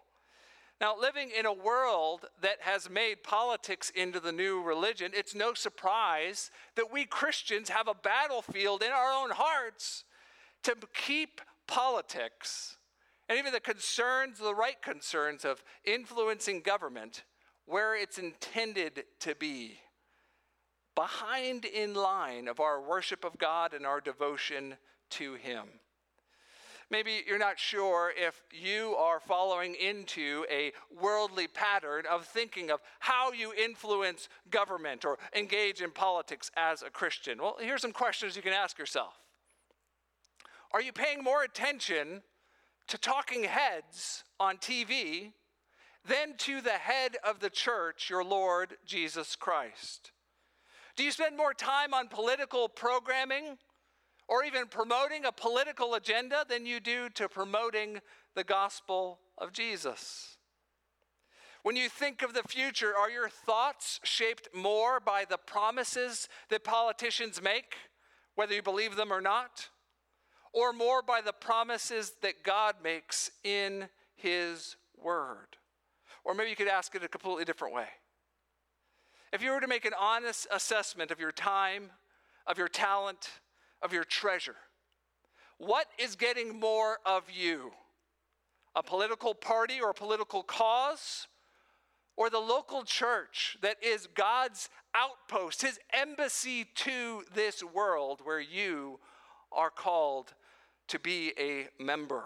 Now, 0.83 0.99
living 0.99 1.31
in 1.31 1.47
a 1.47 1.53
world 1.53 2.27
that 2.43 2.57
has 2.61 2.91
made 2.91 3.23
politics 3.23 3.91
into 3.95 4.19
the 4.19 4.33
new 4.33 4.61
religion, 4.61 5.13
it's 5.15 5.35
no 5.35 5.55
surprise 5.55 6.51
that 6.75 6.93
we 6.93 7.05
Christians 7.05 7.69
have 7.69 7.87
a 7.87 7.95
battlefield 7.95 8.83
in 8.83 8.91
our 8.91 9.13
own 9.13 9.31
hearts 9.31 10.03
to 10.65 10.77
keep 10.93 11.41
politics 11.69 12.77
and 13.29 13.39
even 13.39 13.53
the 13.53 13.61
concerns, 13.61 14.39
the 14.39 14.55
right 14.55 14.83
concerns 14.83 15.45
of 15.45 15.63
influencing 15.85 16.61
government 16.61 17.25
where 17.65 17.95
it's 17.95 18.19
intended 18.19 19.05
to 19.21 19.35
be, 19.37 19.79
behind 20.95 21.65
in 21.65 21.95
line 21.95 22.49
of 22.49 22.61
our 22.61 22.83
worship 22.83 23.25
of 23.25 23.39
God 23.39 23.73
and 23.73 23.87
our 23.87 24.03
devotion 24.03 24.77
to 25.11 25.35
Him. 25.35 25.65
Maybe 26.93 27.23
you're 27.27 27.39
not 27.39 27.59
sure 27.59 28.13
if 28.15 28.43
you 28.53 28.95
are 28.97 29.19
following 29.19 29.75
into 29.77 30.45
a 30.51 30.73
worldly 30.95 31.49
pattern 31.49 32.05
of 32.05 32.27
thinking 32.27 32.71
of 32.71 32.81
how 32.99 33.33
you 33.33 33.55
influence 33.55 34.29
government 34.51 35.07
or 35.07 35.19
engage 35.35 35.81
in 35.81 35.91
politics 35.91 36.51
as 36.55 36.83
a 36.83 36.91
Christian. 36.91 37.39
Well, 37.41 37.57
here's 37.59 37.81
some 37.81 37.93
questions 37.93 38.37
you 38.37 38.43
can 38.43 38.53
ask 38.53 38.79
yourself 38.79 39.15
Are 40.73 40.83
you 40.83 40.93
paying 40.93 41.25
more 41.25 41.43
attention 41.43 42.21
to 42.89 42.99
talking 42.99 43.45
heads 43.45 44.25
on 44.39 44.59
TV 44.59 45.33
than 46.07 46.37
to 46.41 46.61
the 46.61 46.73
head 46.73 47.17
of 47.25 47.41
the 47.41 47.49
church, 47.49 48.11
your 48.11 48.23
Lord 48.23 48.77
Jesus 48.85 49.35
Christ? 49.35 50.13
Do 50.97 51.05
you 51.05 51.11
spend 51.11 51.39
more 51.39 51.55
time 51.55 51.95
on 51.95 52.09
political 52.09 52.69
programming 52.69 53.57
or 54.33 54.45
even 54.45 54.67
promoting 54.67 55.27
a 55.27 55.31
political 55.31 55.93
agenda 55.93 56.43
than 56.49 56.65
you 56.65 56.81
do 56.81 57.11
to 57.11 57.29
promoting 57.29 58.01
the 58.35 58.43
gospel 58.43 59.19
of 59.37 59.53
Jesus. 59.53 60.39
When 61.63 61.77
you 61.77 61.91
think 61.91 62.23
of 62.23 62.33
the 62.33 62.43
future, 62.43 62.95
are 62.97 63.11
your 63.11 63.29
thoughts 63.29 64.01
shaped 64.05 64.49
more 64.55 65.01
by 65.01 65.27
the 65.29 65.37
promises 65.37 66.31
that 66.49 66.65
politicians 66.65 67.43
make, 67.43 67.75
whether 68.35 68.55
you 68.55 68.63
believe 68.63 68.97
them 68.97 69.13
or 69.13 69.21
not, 69.21 69.69
or 70.55 70.73
more 70.73 71.03
by 71.03 71.21
the 71.21 71.35
promises 71.35 72.15
that 72.23 72.43
God 72.43 72.77
makes 72.83 73.31
in 73.45 73.91
His 74.15 74.77
Word? 74.97 75.59
Or 76.25 76.33
maybe 76.33 76.49
you 76.49 76.57
could 76.57 76.69
ask 76.69 76.95
it 76.95 77.05
a 77.05 77.09
completely 77.09 77.45
different 77.45 77.75
way. 77.75 77.89
If 79.31 79.43
you 79.43 79.51
were 79.51 79.61
to 79.61 79.69
make 79.69 79.85
an 79.85 79.93
honest 80.01 80.47
assessment 80.51 81.11
of 81.11 81.21
your 81.21 81.33
time, 81.33 81.91
of 82.47 82.57
your 82.57 82.69
talent, 82.69 83.29
of 83.83 83.93
your 83.93 84.05
treasure? 84.05 84.57
What 85.59 85.87
is 85.99 86.17
getting 86.17 86.59
more 86.59 86.99
of 87.05 87.25
you? 87.33 87.73
A 88.75 88.83
political 88.83 89.35
party 89.35 89.81
or 89.81 89.91
a 89.91 89.95
political 89.95 90.43
cause? 90.43 91.29
Or 92.17 92.29
the 92.29 92.39
local 92.39 92.85
church 92.85 93.57
that 93.63 93.77
is 93.83 94.07
God's 94.15 94.69
outpost, 94.95 95.63
his 95.63 95.79
embassy 95.93 96.67
to 96.77 97.25
this 97.35 97.63
world 97.63 98.21
where 98.23 98.41
you 98.41 99.01
are 99.51 99.71
called 99.71 100.35
to 100.89 100.99
be 100.99 101.33
a 101.39 101.69
member? 101.83 102.25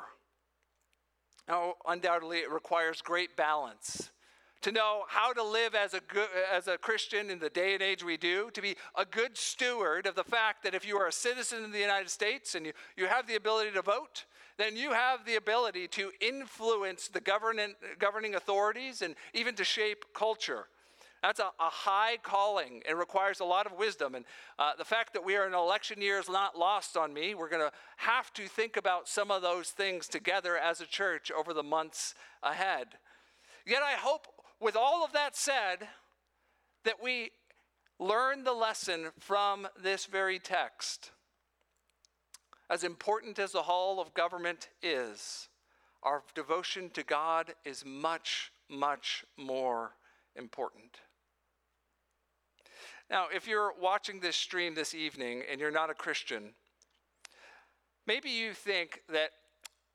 Now, 1.48 1.74
undoubtedly, 1.86 2.38
it 2.38 2.50
requires 2.50 3.00
great 3.00 3.36
balance 3.36 4.10
to 4.62 4.72
know 4.72 5.02
how 5.08 5.32
to 5.32 5.42
live 5.42 5.74
as 5.74 5.94
a, 5.94 6.00
good, 6.00 6.28
as 6.52 6.66
a 6.68 6.78
Christian 6.78 7.30
in 7.30 7.38
the 7.38 7.50
day 7.50 7.74
and 7.74 7.82
age 7.82 8.02
we 8.02 8.16
do, 8.16 8.50
to 8.52 8.60
be 8.60 8.76
a 8.96 9.04
good 9.04 9.36
steward 9.36 10.06
of 10.06 10.14
the 10.14 10.24
fact 10.24 10.64
that 10.64 10.74
if 10.74 10.86
you 10.86 10.96
are 10.98 11.06
a 11.06 11.12
citizen 11.12 11.64
in 11.64 11.72
the 11.72 11.78
United 11.78 12.10
States 12.10 12.54
and 12.54 12.66
you, 12.66 12.72
you 12.96 13.06
have 13.06 13.26
the 13.26 13.36
ability 13.36 13.70
to 13.72 13.82
vote, 13.82 14.24
then 14.58 14.76
you 14.76 14.92
have 14.92 15.24
the 15.26 15.36
ability 15.36 15.86
to 15.88 16.10
influence 16.20 17.08
the 17.08 17.20
governing 17.20 18.34
authorities 18.34 19.02
and 19.02 19.14
even 19.34 19.54
to 19.54 19.64
shape 19.64 20.04
culture. 20.14 20.66
That's 21.22 21.40
a, 21.40 21.50
a 21.58 21.70
high 21.70 22.18
calling 22.22 22.82
and 22.88 22.98
requires 22.98 23.40
a 23.40 23.44
lot 23.44 23.66
of 23.66 23.72
wisdom. 23.72 24.14
And 24.14 24.24
uh, 24.58 24.72
the 24.78 24.84
fact 24.84 25.12
that 25.14 25.24
we 25.24 25.36
are 25.36 25.46
in 25.46 25.54
election 25.54 26.00
year 26.00 26.18
is 26.18 26.28
not 26.28 26.58
lost 26.58 26.96
on 26.96 27.12
me. 27.12 27.34
We're 27.34 27.48
going 27.48 27.68
to 27.68 27.72
have 27.96 28.32
to 28.34 28.46
think 28.46 28.76
about 28.76 29.08
some 29.08 29.30
of 29.30 29.42
those 29.42 29.70
things 29.70 30.08
together 30.08 30.56
as 30.56 30.80
a 30.80 30.86
church 30.86 31.30
over 31.36 31.52
the 31.52 31.62
months 31.62 32.14
ahead. 32.42 32.88
Yet 33.66 33.82
I 33.82 33.92
hope 33.94 34.28
with 34.60 34.76
all 34.76 35.04
of 35.04 35.12
that 35.12 35.36
said, 35.36 35.88
that 36.84 37.02
we 37.02 37.30
learn 37.98 38.44
the 38.44 38.52
lesson 38.52 39.10
from 39.18 39.66
this 39.82 40.06
very 40.06 40.38
text. 40.38 41.10
As 42.68 42.84
important 42.84 43.38
as 43.38 43.52
the 43.52 43.62
hall 43.62 44.00
of 44.00 44.14
government 44.14 44.68
is, 44.82 45.48
our 46.02 46.22
devotion 46.34 46.90
to 46.90 47.02
God 47.02 47.54
is 47.64 47.84
much, 47.84 48.52
much 48.68 49.24
more 49.36 49.92
important. 50.34 51.00
Now, 53.08 53.26
if 53.32 53.46
you're 53.46 53.72
watching 53.80 54.20
this 54.20 54.36
stream 54.36 54.74
this 54.74 54.94
evening 54.94 55.42
and 55.50 55.60
you're 55.60 55.70
not 55.70 55.90
a 55.90 55.94
Christian, 55.94 56.54
maybe 58.06 58.30
you 58.30 58.52
think 58.52 59.02
that 59.12 59.30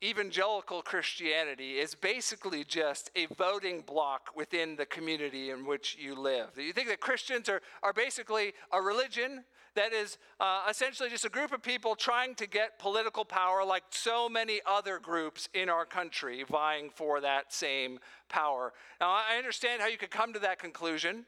evangelical 0.04 0.82
Christianity 0.82 1.74
is 1.74 1.94
basically 1.94 2.64
just 2.64 3.12
a 3.16 3.28
voting 3.38 3.82
block 3.82 4.32
within 4.36 4.76
the 4.76 4.86
community 4.86 5.52
in 5.52 5.66
which 5.66 5.98
you 6.00 6.16
live. 6.16 6.50
You 6.58 6.74
think 6.74 6.88
that 6.88 7.00
Christians 7.00 7.50
are, 7.50 7.62
are 7.84 7.94
basically 7.94 8.54
a 8.72 8.82
religion 8.82 9.44
that 9.76 9.94
is 9.94 10.18
uh, 10.40 10.64
essentially 10.70 11.10
just 11.10 11.24
a 11.24 11.30
group 11.30 11.54
of 11.54 11.62
people 11.62 11.96
trying 11.96 12.36
to 12.36 12.48
get 12.48 12.78
political 12.80 13.24
power, 13.24 13.64
like 13.64 13.84
so 13.90 14.28
many 14.28 14.60
other 14.66 15.00
groups 15.00 15.48
in 15.54 15.70
our 15.70 15.86
country 15.86 16.44
vying 16.50 16.90
for 16.90 17.22
that 17.22 17.54
same 17.54 18.00
power. 18.28 18.74
Now, 19.00 19.12
I 19.12 19.38
understand 19.38 19.82
how 19.82 19.88
you 19.88 19.98
could 19.98 20.12
come 20.12 20.34
to 20.34 20.40
that 20.40 20.60
conclusion. 20.60 21.26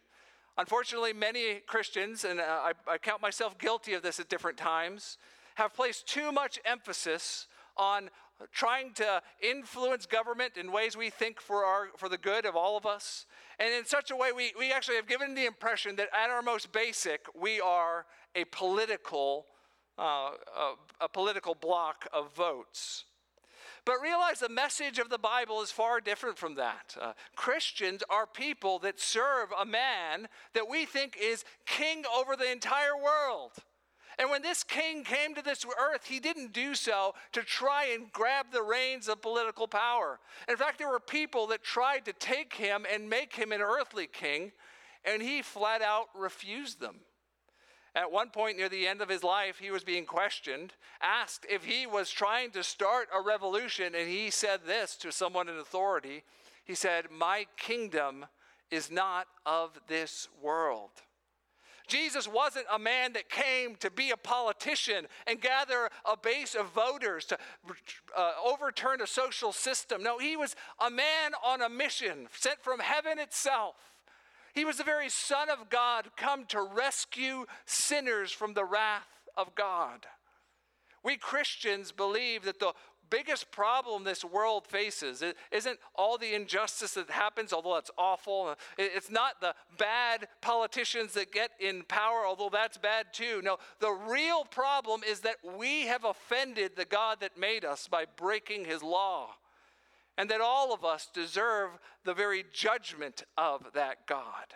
Unfortunately, 0.58 1.14
many 1.14 1.62
Christians, 1.68 2.26
and 2.26 2.40
uh, 2.40 2.44
I, 2.44 2.72
I 2.88 2.98
count 2.98 3.22
myself 3.22 3.58
guilty 3.58 3.94
of 3.94 4.04
this 4.04 4.20
at 4.20 4.30
different 4.30 4.58
times, 4.58 5.18
have 5.56 5.74
placed 5.74 6.08
too 6.08 6.32
much 6.32 6.60
emphasis 6.66 7.48
on 7.78 8.10
trying 8.52 8.94
to 8.94 9.22
influence 9.42 10.06
government 10.06 10.58
in 10.58 10.72
ways 10.72 10.98
we 10.98 11.10
think 11.10 11.40
for, 11.40 11.64
our, 11.64 11.88
for 11.98 12.10
the 12.10 12.18
good 12.18 12.46
of 12.46 12.56
all 12.56 12.78
of 12.78 12.86
us. 12.86 13.26
And 13.60 13.74
in 13.74 13.86
such 13.86 14.12
a 14.12 14.16
way, 14.16 14.32
we, 14.32 14.54
we 14.58 14.72
actually 14.72 14.96
have 14.96 15.08
given 15.08 15.36
the 15.36 15.46
impression 15.46 15.96
that 15.98 16.10
at 16.14 16.30
our 16.30 16.42
most 16.42 16.72
basic, 16.72 17.26
we 17.40 17.62
are 17.62 18.06
a 18.36 18.46
political, 18.46 19.46
uh, 19.98 20.32
a, 20.58 20.74
a 21.02 21.10
political 21.10 21.56
block 21.56 22.08
of 22.12 22.36
votes. 22.36 23.06
But 23.86 24.02
realize 24.02 24.40
the 24.40 24.50
message 24.50 24.98
of 24.98 25.10
the 25.10 25.18
Bible 25.18 25.62
is 25.62 25.72
far 25.72 26.00
different 26.00 26.38
from 26.38 26.56
that. 26.56 26.96
Uh, 27.00 27.14
Christians 27.36 28.02
are 28.10 28.26
people 28.26 28.80
that 28.80 29.00
serve 29.00 29.50
a 29.60 29.66
man 29.66 30.30
that 30.54 30.70
we 30.70 30.86
think 30.86 31.18
is 31.22 31.44
king 31.66 32.04
over 32.18 32.36
the 32.36 32.50
entire 32.50 32.96
world. 32.96 33.52
And 34.24 34.32
when 34.32 34.42
this 34.42 34.64
king 34.64 35.04
came 35.04 35.36
to 35.36 35.42
this 35.42 35.66
earth, 35.78 36.06
he 36.06 36.22
didn't 36.22 36.54
do 36.54 36.76
so 36.76 37.14
to 37.34 37.44
try 37.44 37.88
and 37.94 38.10
grab 38.14 38.54
the 38.54 38.62
reins 38.62 39.10
of 39.10 39.22
political 39.22 39.68
power. 39.68 40.18
In 40.48 40.56
fact, 40.56 40.78
there 40.78 40.88
were 40.88 41.02
people 41.02 41.46
that 41.48 41.62
tried 41.62 42.06
to 42.06 42.14
take 42.14 42.54
him 42.54 42.86
and 42.90 43.10
make 43.10 43.36
him 43.36 43.52
an 43.52 43.60
earthly 43.60 44.08
king, 44.08 44.54
and 45.04 45.22
he 45.22 45.42
flat 45.42 45.82
out 45.82 46.08
refused 46.16 46.80
them. 46.80 47.02
At 47.96 48.14
one 48.14 48.30
point 48.30 48.56
near 48.56 48.70
the 48.70 48.88
end 48.88 49.02
of 49.02 49.10
his 49.10 49.26
life, 49.26 49.60
he 49.60 49.72
was 49.72 49.84
being 49.84 50.06
questioned, 50.06 50.72
asked 51.02 51.46
if 51.50 51.66
he 51.66 51.86
was 51.86 52.10
trying 52.10 52.52
to 52.52 52.64
start 52.64 53.10
a 53.14 53.22
revolution, 53.22 53.94
and 53.94 54.08
he 54.08 54.30
said 54.30 54.62
this 54.66 54.96
to 55.00 55.12
someone 55.12 55.50
in 55.50 55.58
authority. 55.58 56.24
He 56.64 56.76
said, 56.76 57.12
My 57.12 57.46
kingdom 57.58 58.28
is 58.72 58.90
not 58.90 59.28
of 59.46 59.82
this 59.90 60.30
world. 60.42 60.92
Jesus 61.88 62.28
wasn't 62.28 62.65
a 62.72 62.80
man 62.80 63.13
that 63.13 63.30
came 63.30 63.76
to 63.78 63.91
be 63.91 64.12
a 64.12 64.17
politician 64.17 65.08
and 65.28 65.41
gather 65.41 65.89
a 66.06 66.15
base 66.15 66.56
of 66.56 66.72
voters 66.72 67.26
to 67.26 67.38
uh, 68.15 68.32
overturn 68.46 69.02
a 69.02 69.08
social 69.08 69.52
system. 69.52 70.02
No, 70.02 70.17
he 70.17 70.38
was 70.38 70.56
a 70.80 70.89
man 70.89 71.34
on 71.46 71.62
a 71.62 71.69
mission 71.69 72.28
sent 72.32 72.63
from 72.63 72.80
heaven 72.80 73.19
itself. 73.19 73.76
He 74.54 74.65
was 74.65 74.78
the 74.78 74.84
very 74.84 75.10
Son 75.10 75.50
of 75.50 75.69
God 75.69 76.12
come 76.15 76.46
to 76.46 76.62
rescue 76.62 77.46
sinners 77.65 78.32
from 78.32 78.54
the 78.54 78.65
wrath 78.65 79.08
of 79.36 79.56
God. 79.56 80.06
We 81.04 81.17
Christians 81.17 81.91
believe 81.91 82.43
that 82.43 82.60
the 82.60 82.74
biggest 83.13 83.52
problem 83.52 84.04
this 84.04 84.26
world 84.26 84.65
faces 84.65 85.21
is 85.21 85.36
isn't 85.52 85.78
all 85.93 86.17
the 86.17 86.34
injustice 86.34 86.95
that 86.95 87.12
happens, 87.12 87.54
although 87.54 87.76
that's 87.76 87.91
awful. 87.95 88.56
It's 88.76 89.12
not 89.12 89.39
the 89.39 89.54
bad 89.78 90.28
politicians 90.41 91.13
that 91.13 91.32
get 91.32 91.52
in 91.60 91.84
power, 91.84 92.26
although 92.26 92.49
that's 92.52 92.80
bad 92.80 93.13
too. 93.13 93.41
No, 93.43 93.58
the 93.80 93.91
real 93.91 94.45
problem 94.45 95.02
is 95.08 95.19
that 95.19 95.36
we 95.56 95.84
have 95.84 96.06
offended 96.06 96.71
the 96.76 96.86
God 96.86 97.19
that 97.19 97.38
made 97.38 97.63
us 97.63 97.88
by 97.88 98.06
breaking 98.17 98.65
his 98.65 98.82
law. 98.82 99.36
And 100.17 100.30
that 100.30 100.41
all 100.41 100.73
of 100.73 100.84
us 100.84 101.08
deserve 101.13 101.69
the 102.06 102.13
very 102.15 102.43
judgment 102.52 103.23
of 103.38 103.73
that 103.73 104.08
God. 104.08 104.56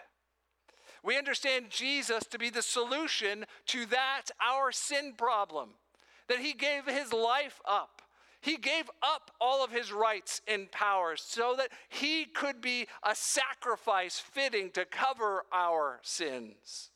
We 1.03 1.17
understand 1.17 1.69
Jesus 1.69 2.25
to 2.25 2.39
be 2.39 2.49
the 2.49 2.61
solution 2.63 3.45
to 3.67 3.85
that, 3.87 4.25
our 4.43 4.71
sin 4.71 5.13
problem, 5.15 5.69
that 6.27 6.39
he 6.39 6.53
gave 6.53 6.85
his 6.87 7.13
life 7.13 7.59
up 7.67 7.96
he 8.41 8.57
gave 8.57 8.89
up 9.01 9.31
all 9.41 9.63
of 9.63 9.71
his 9.71 9.91
rights 9.91 10.41
and 10.47 10.71
powers 10.71 11.23
so 11.25 11.55
that 11.57 11.69
he 11.89 12.25
could 12.25 12.61
be 12.61 12.87
a 13.03 13.15
sacrifice 13.15 14.19
fitting 14.19 14.69
to 14.71 14.85
cover 14.85 15.43
our 15.51 15.99
sins. 16.03 16.91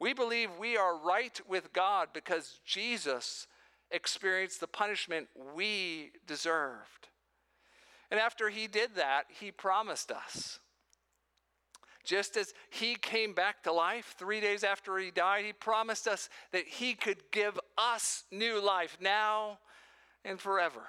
We 0.00 0.14
believe 0.14 0.50
we 0.58 0.76
are 0.76 0.96
right 0.96 1.38
with 1.48 1.72
God 1.72 2.08
because 2.14 2.60
Jesus 2.64 3.46
experienced 3.90 4.60
the 4.60 4.66
punishment 4.66 5.28
we 5.54 6.12
deserved. 6.26 7.08
And 8.10 8.18
after 8.18 8.48
he 8.48 8.66
did 8.66 8.94
that, 8.96 9.24
he 9.28 9.50
promised 9.50 10.10
us. 10.10 10.60
Just 12.04 12.38
as 12.38 12.54
he 12.70 12.94
came 12.94 13.34
back 13.34 13.62
to 13.64 13.72
life 13.72 14.14
three 14.18 14.40
days 14.40 14.64
after 14.64 14.96
he 14.96 15.10
died, 15.10 15.44
he 15.44 15.52
promised 15.52 16.08
us 16.08 16.30
that 16.52 16.66
he 16.66 16.94
could 16.94 17.18
give 17.32 17.60
us 17.76 18.24
new 18.30 18.64
life 18.64 18.96
now 19.00 19.58
and 20.28 20.38
forever. 20.38 20.82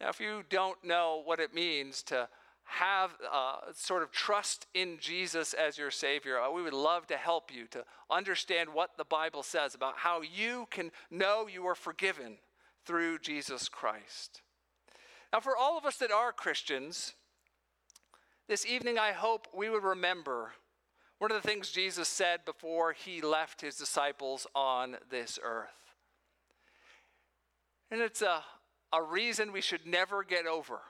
Now, 0.00 0.10
if 0.10 0.20
you 0.20 0.42
don't 0.50 0.84
know 0.84 1.22
what 1.24 1.40
it 1.40 1.54
means 1.54 2.02
to 2.04 2.28
have 2.64 3.12
uh, 3.32 3.56
sort 3.74 4.02
of 4.02 4.12
trust 4.12 4.66
in 4.74 4.98
Jesus 5.00 5.54
as 5.54 5.78
your 5.78 5.90
Savior, 5.90 6.38
uh, 6.38 6.50
we 6.50 6.62
would 6.62 6.72
love 6.74 7.06
to 7.06 7.16
help 7.16 7.52
you 7.52 7.66
to 7.68 7.84
understand 8.10 8.68
what 8.68 8.90
the 8.96 9.04
Bible 9.04 9.42
says 9.42 9.74
about 9.74 9.98
how 9.98 10.20
you 10.20 10.66
can 10.70 10.90
know 11.10 11.46
you 11.46 11.66
are 11.66 11.74
forgiven 11.74 12.36
through 12.84 13.18
Jesus 13.18 13.68
Christ. 13.68 14.42
Now, 15.32 15.40
for 15.40 15.56
all 15.56 15.78
of 15.78 15.86
us 15.86 15.96
that 15.96 16.10
are 16.10 16.32
Christians, 16.32 17.14
this 18.48 18.66
evening 18.66 18.98
I 18.98 19.12
hope 19.12 19.48
we 19.54 19.70
would 19.70 19.84
remember 19.84 20.52
one 21.18 21.30
of 21.30 21.40
the 21.40 21.48
things 21.48 21.70
Jesus 21.70 22.08
said 22.08 22.44
before 22.44 22.92
he 22.92 23.22
left 23.22 23.60
his 23.60 23.76
disciples 23.76 24.46
on 24.54 24.96
this 25.10 25.38
earth. 25.42 25.81
And 27.92 28.00
it's 28.00 28.22
a, 28.22 28.42
a 28.90 29.02
reason 29.02 29.52
we 29.52 29.60
should 29.60 29.86
never 29.86 30.24
get 30.24 30.46
over 30.46 30.80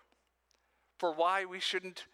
for 0.98 1.12
why 1.12 1.44
we 1.44 1.58
shouldn't 1.58 2.04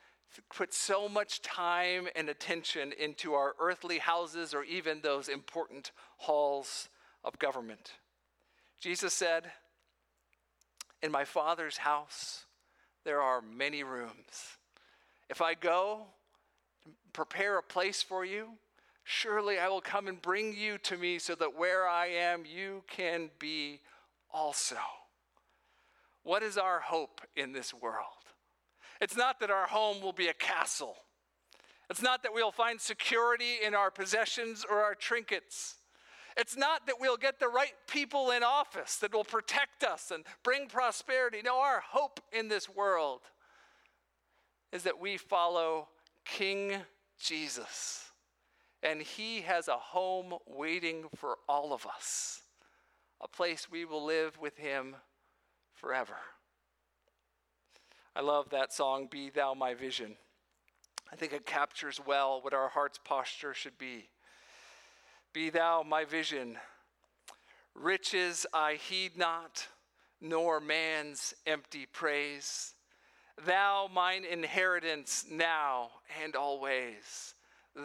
put 0.48 0.72
so 0.72 1.11
much 1.11 1.42
time 1.42 2.09
and 2.16 2.31
attention 2.31 2.94
into 2.98 3.35
our 3.35 3.55
earthly 3.61 3.98
houses 3.98 4.55
or 4.55 4.64
even 4.64 5.03
those 5.03 5.29
important 5.29 5.92
halls 6.16 6.88
of 7.22 7.38
government. 7.38 7.92
Jesus 8.81 9.12
said, 9.12 9.51
In 11.03 11.12
my 11.12 11.27
Father's 11.27 11.77
house, 11.77 12.46
there 13.05 13.20
are 13.20 13.42
many 13.42 13.83
rooms. 13.83 14.57
If 15.29 15.42
I 15.42 15.53
go, 15.53 16.07
prepare 17.12 17.59
a 17.59 17.62
place 17.62 18.03
for 18.03 18.24
you, 18.24 18.53
surely 19.05 19.59
I 19.59 19.68
will 19.68 19.83
come 19.83 20.09
and 20.09 20.22
bring 20.22 20.57
you 20.57 20.79
to 20.79 20.96
me 20.96 21.18
so 21.18 21.35
that 21.35 21.59
where 21.59 21.87
I 21.87 22.07
am, 22.07 22.44
you 22.46 22.85
can 22.88 23.29
be 23.38 23.81
also. 24.33 24.77
What 26.23 26.43
is 26.43 26.59
our 26.59 26.81
hope 26.81 27.21
in 27.37 27.53
this 27.53 27.73
world? 27.73 28.05
It's 29.01 29.17
not 29.17 29.41
that 29.41 29.51
our 29.51 29.67
home 29.67 30.01
will 30.03 30.12
be 30.12 30.29
a 30.29 30.35
castle. 30.35 30.97
It's 31.88 32.03
not 32.03 32.23
that 32.23 32.35
we'll 32.35 32.53
find 32.53 32.81
security 32.81 33.57
in 33.64 33.75
our 33.75 33.91
possessions 33.91 34.64
or 34.69 34.83
our 34.83 34.95
trinkets. 34.95 35.77
It's 36.37 36.57
not 36.57 36.87
that 36.87 36.97
we'll 37.01 37.17
get 37.17 37.41
the 37.41 37.49
right 37.49 37.73
people 37.88 38.31
in 38.31 38.43
office 38.43 38.97
that 38.97 39.12
will 39.12 39.25
protect 39.25 39.83
us 39.83 40.11
and 40.11 40.25
bring 40.43 40.69
prosperity. 40.69 41.41
No, 41.43 41.61
our 41.61 41.81
hope 41.81 42.21
in 42.33 42.49
this 42.49 42.69
world 42.69 43.23
is 44.73 44.83
that 44.83 45.01
we 45.01 45.17
follow 45.17 45.88
King 46.25 46.77
Jesus. 47.19 48.05
And 48.83 49.01
he 49.01 49.41
has 49.41 49.67
a 49.69 49.77
home 49.77 50.35
waiting 50.47 51.07
for 51.17 51.38
all 51.49 51.73
of 51.73 51.87
us 51.87 52.43
a 53.20 53.28
place 53.28 53.68
we 53.70 53.85
will 53.85 54.04
live 54.04 54.38
with 54.38 54.57
him 54.57 54.96
forever. 55.74 56.16
I 58.14 58.20
love 58.20 58.50
that 58.50 58.72
song, 58.72 59.09
Be 59.11 59.31
Thou 59.31 59.54
My 59.54 59.74
Vision. 59.74 60.16
I 61.12 61.16
think 61.16 61.33
it 61.33 61.46
captures 61.46 62.00
well 62.04 62.40
what 62.42 62.54
our 62.54 62.68
heart's 62.68 62.98
posture 62.98 63.54
should 63.54 63.78
be. 63.78 64.09
Be 65.33 65.50
thou 65.50 65.83
my 65.83 66.04
vision. 66.04 66.57
Riches 67.74 68.46
I 68.52 68.74
heed 68.74 69.16
not, 69.16 69.68
nor 70.20 70.61
man's 70.61 71.35
empty 71.46 71.87
praise. 71.87 72.74
Thou 73.46 73.88
mine 73.92 74.24
inheritance 74.24 75.24
now 75.31 75.90
and 76.22 76.35
always. 76.35 77.35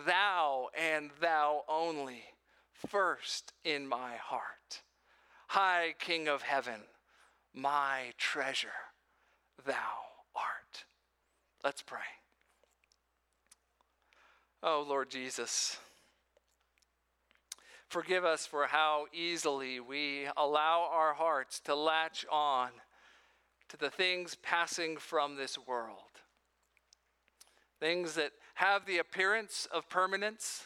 Thou 0.05 0.69
and 0.77 1.11
thou 1.21 1.61
only, 1.69 2.23
first 2.73 3.53
in 3.63 3.87
my 3.87 4.15
heart 4.15 4.62
high 5.53 5.93
King 5.99 6.27
of 6.27 6.41
heaven, 6.41 6.81
my 7.53 8.11
treasure, 8.17 8.89
thou 9.67 9.75
art. 10.35 10.85
Let's 11.63 11.83
pray. 11.83 11.99
Oh, 14.63 14.83
Lord 14.89 15.11
Jesus, 15.11 15.77
forgive 17.87 18.25
us 18.25 18.47
for 18.47 18.65
how 18.65 19.05
easily 19.13 19.79
we 19.79 20.25
allow 20.35 20.89
our 20.91 21.13
hearts 21.13 21.59
to 21.65 21.75
latch 21.75 22.25
on 22.31 22.69
to 23.69 23.77
the 23.77 23.91
things 23.91 24.35
passing 24.41 24.97
from 24.97 25.35
this 25.35 25.55
world. 25.67 25.99
Things 27.79 28.15
that 28.15 28.31
have 28.55 28.87
the 28.87 28.97
appearance 28.97 29.67
of 29.71 29.87
permanence, 29.87 30.65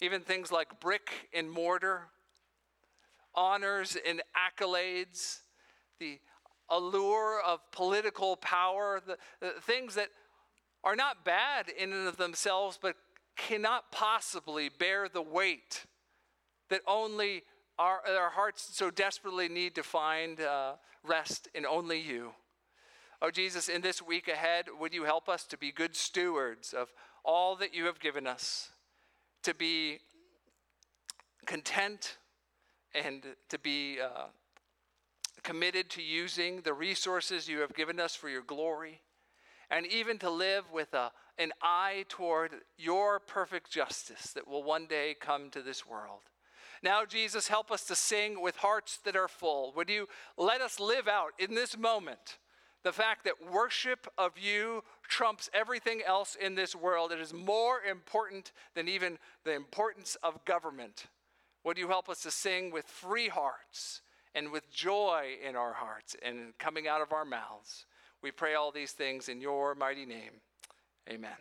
even 0.00 0.22
things 0.22 0.50
like 0.50 0.80
brick 0.80 1.28
and 1.34 1.50
mortar 1.50 2.04
honors 3.34 3.96
and 4.06 4.22
accolades, 4.36 5.40
the 5.98 6.18
allure 6.68 7.40
of 7.46 7.60
political 7.72 8.36
power, 8.36 9.00
the, 9.04 9.16
the 9.40 9.60
things 9.60 9.94
that 9.94 10.08
are 10.82 10.96
not 10.96 11.24
bad 11.24 11.68
in 11.68 11.92
and 11.92 12.08
of 12.08 12.16
themselves, 12.16 12.78
but 12.80 12.96
cannot 13.36 13.90
possibly 13.90 14.68
bear 14.68 15.08
the 15.08 15.22
weight 15.22 15.86
that 16.70 16.80
only 16.86 17.42
our, 17.78 18.00
our 18.06 18.30
hearts 18.30 18.68
so 18.72 18.90
desperately 18.90 19.48
need 19.48 19.74
to 19.74 19.82
find 19.82 20.40
uh, 20.40 20.74
rest 21.02 21.48
in 21.54 21.66
only 21.66 22.00
you. 22.00 22.32
Oh, 23.20 23.30
Jesus, 23.30 23.68
in 23.68 23.80
this 23.80 24.02
week 24.02 24.28
ahead, 24.28 24.66
would 24.78 24.92
you 24.92 25.04
help 25.04 25.28
us 25.28 25.44
to 25.44 25.56
be 25.56 25.72
good 25.72 25.96
stewards 25.96 26.72
of 26.72 26.92
all 27.24 27.56
that 27.56 27.74
you 27.74 27.86
have 27.86 27.98
given 27.98 28.26
us, 28.26 28.70
to 29.42 29.54
be 29.54 29.98
content 31.46 32.18
and 32.94 33.24
to 33.48 33.58
be 33.58 33.98
uh, 34.00 34.26
committed 35.42 35.90
to 35.90 36.02
using 36.02 36.62
the 36.62 36.72
resources 36.72 37.48
you 37.48 37.58
have 37.60 37.74
given 37.74 38.00
us 38.00 38.14
for 38.14 38.28
your 38.28 38.42
glory, 38.42 39.02
and 39.70 39.86
even 39.86 40.18
to 40.18 40.30
live 40.30 40.64
with 40.72 40.94
a, 40.94 41.10
an 41.38 41.52
eye 41.62 42.04
toward 42.08 42.52
your 42.78 43.18
perfect 43.18 43.70
justice 43.70 44.32
that 44.32 44.46
will 44.46 44.62
one 44.62 44.86
day 44.86 45.14
come 45.18 45.50
to 45.50 45.62
this 45.62 45.86
world. 45.86 46.20
Now, 46.82 47.04
Jesus, 47.04 47.48
help 47.48 47.70
us 47.70 47.84
to 47.84 47.94
sing 47.94 48.42
with 48.42 48.56
hearts 48.56 48.98
that 49.04 49.16
are 49.16 49.28
full. 49.28 49.72
Would 49.74 49.88
you 49.88 50.06
let 50.36 50.60
us 50.60 50.78
live 50.78 51.08
out 51.08 51.32
in 51.38 51.54
this 51.54 51.78
moment 51.78 52.38
the 52.82 52.92
fact 52.92 53.24
that 53.24 53.50
worship 53.50 54.06
of 54.18 54.32
you 54.38 54.82
trumps 55.08 55.48
everything 55.54 56.02
else 56.06 56.36
in 56.38 56.54
this 56.54 56.76
world? 56.76 57.10
It 57.10 57.20
is 57.20 57.32
more 57.32 57.80
important 57.80 58.52
than 58.74 58.86
even 58.86 59.18
the 59.44 59.54
importance 59.54 60.16
of 60.22 60.44
government. 60.44 61.06
Would 61.64 61.78
you 61.78 61.88
help 61.88 62.08
us 62.08 62.20
to 62.22 62.30
sing 62.30 62.70
with 62.70 62.84
free 62.84 63.28
hearts 63.28 64.02
and 64.34 64.52
with 64.52 64.70
joy 64.70 65.36
in 65.46 65.56
our 65.56 65.72
hearts 65.72 66.14
and 66.22 66.56
coming 66.58 66.86
out 66.86 67.00
of 67.00 67.12
our 67.12 67.24
mouths? 67.24 67.86
We 68.22 68.30
pray 68.30 68.54
all 68.54 68.70
these 68.70 68.92
things 68.92 69.28
in 69.28 69.40
your 69.40 69.74
mighty 69.74 70.04
name. 70.04 70.40
Amen. 71.08 71.36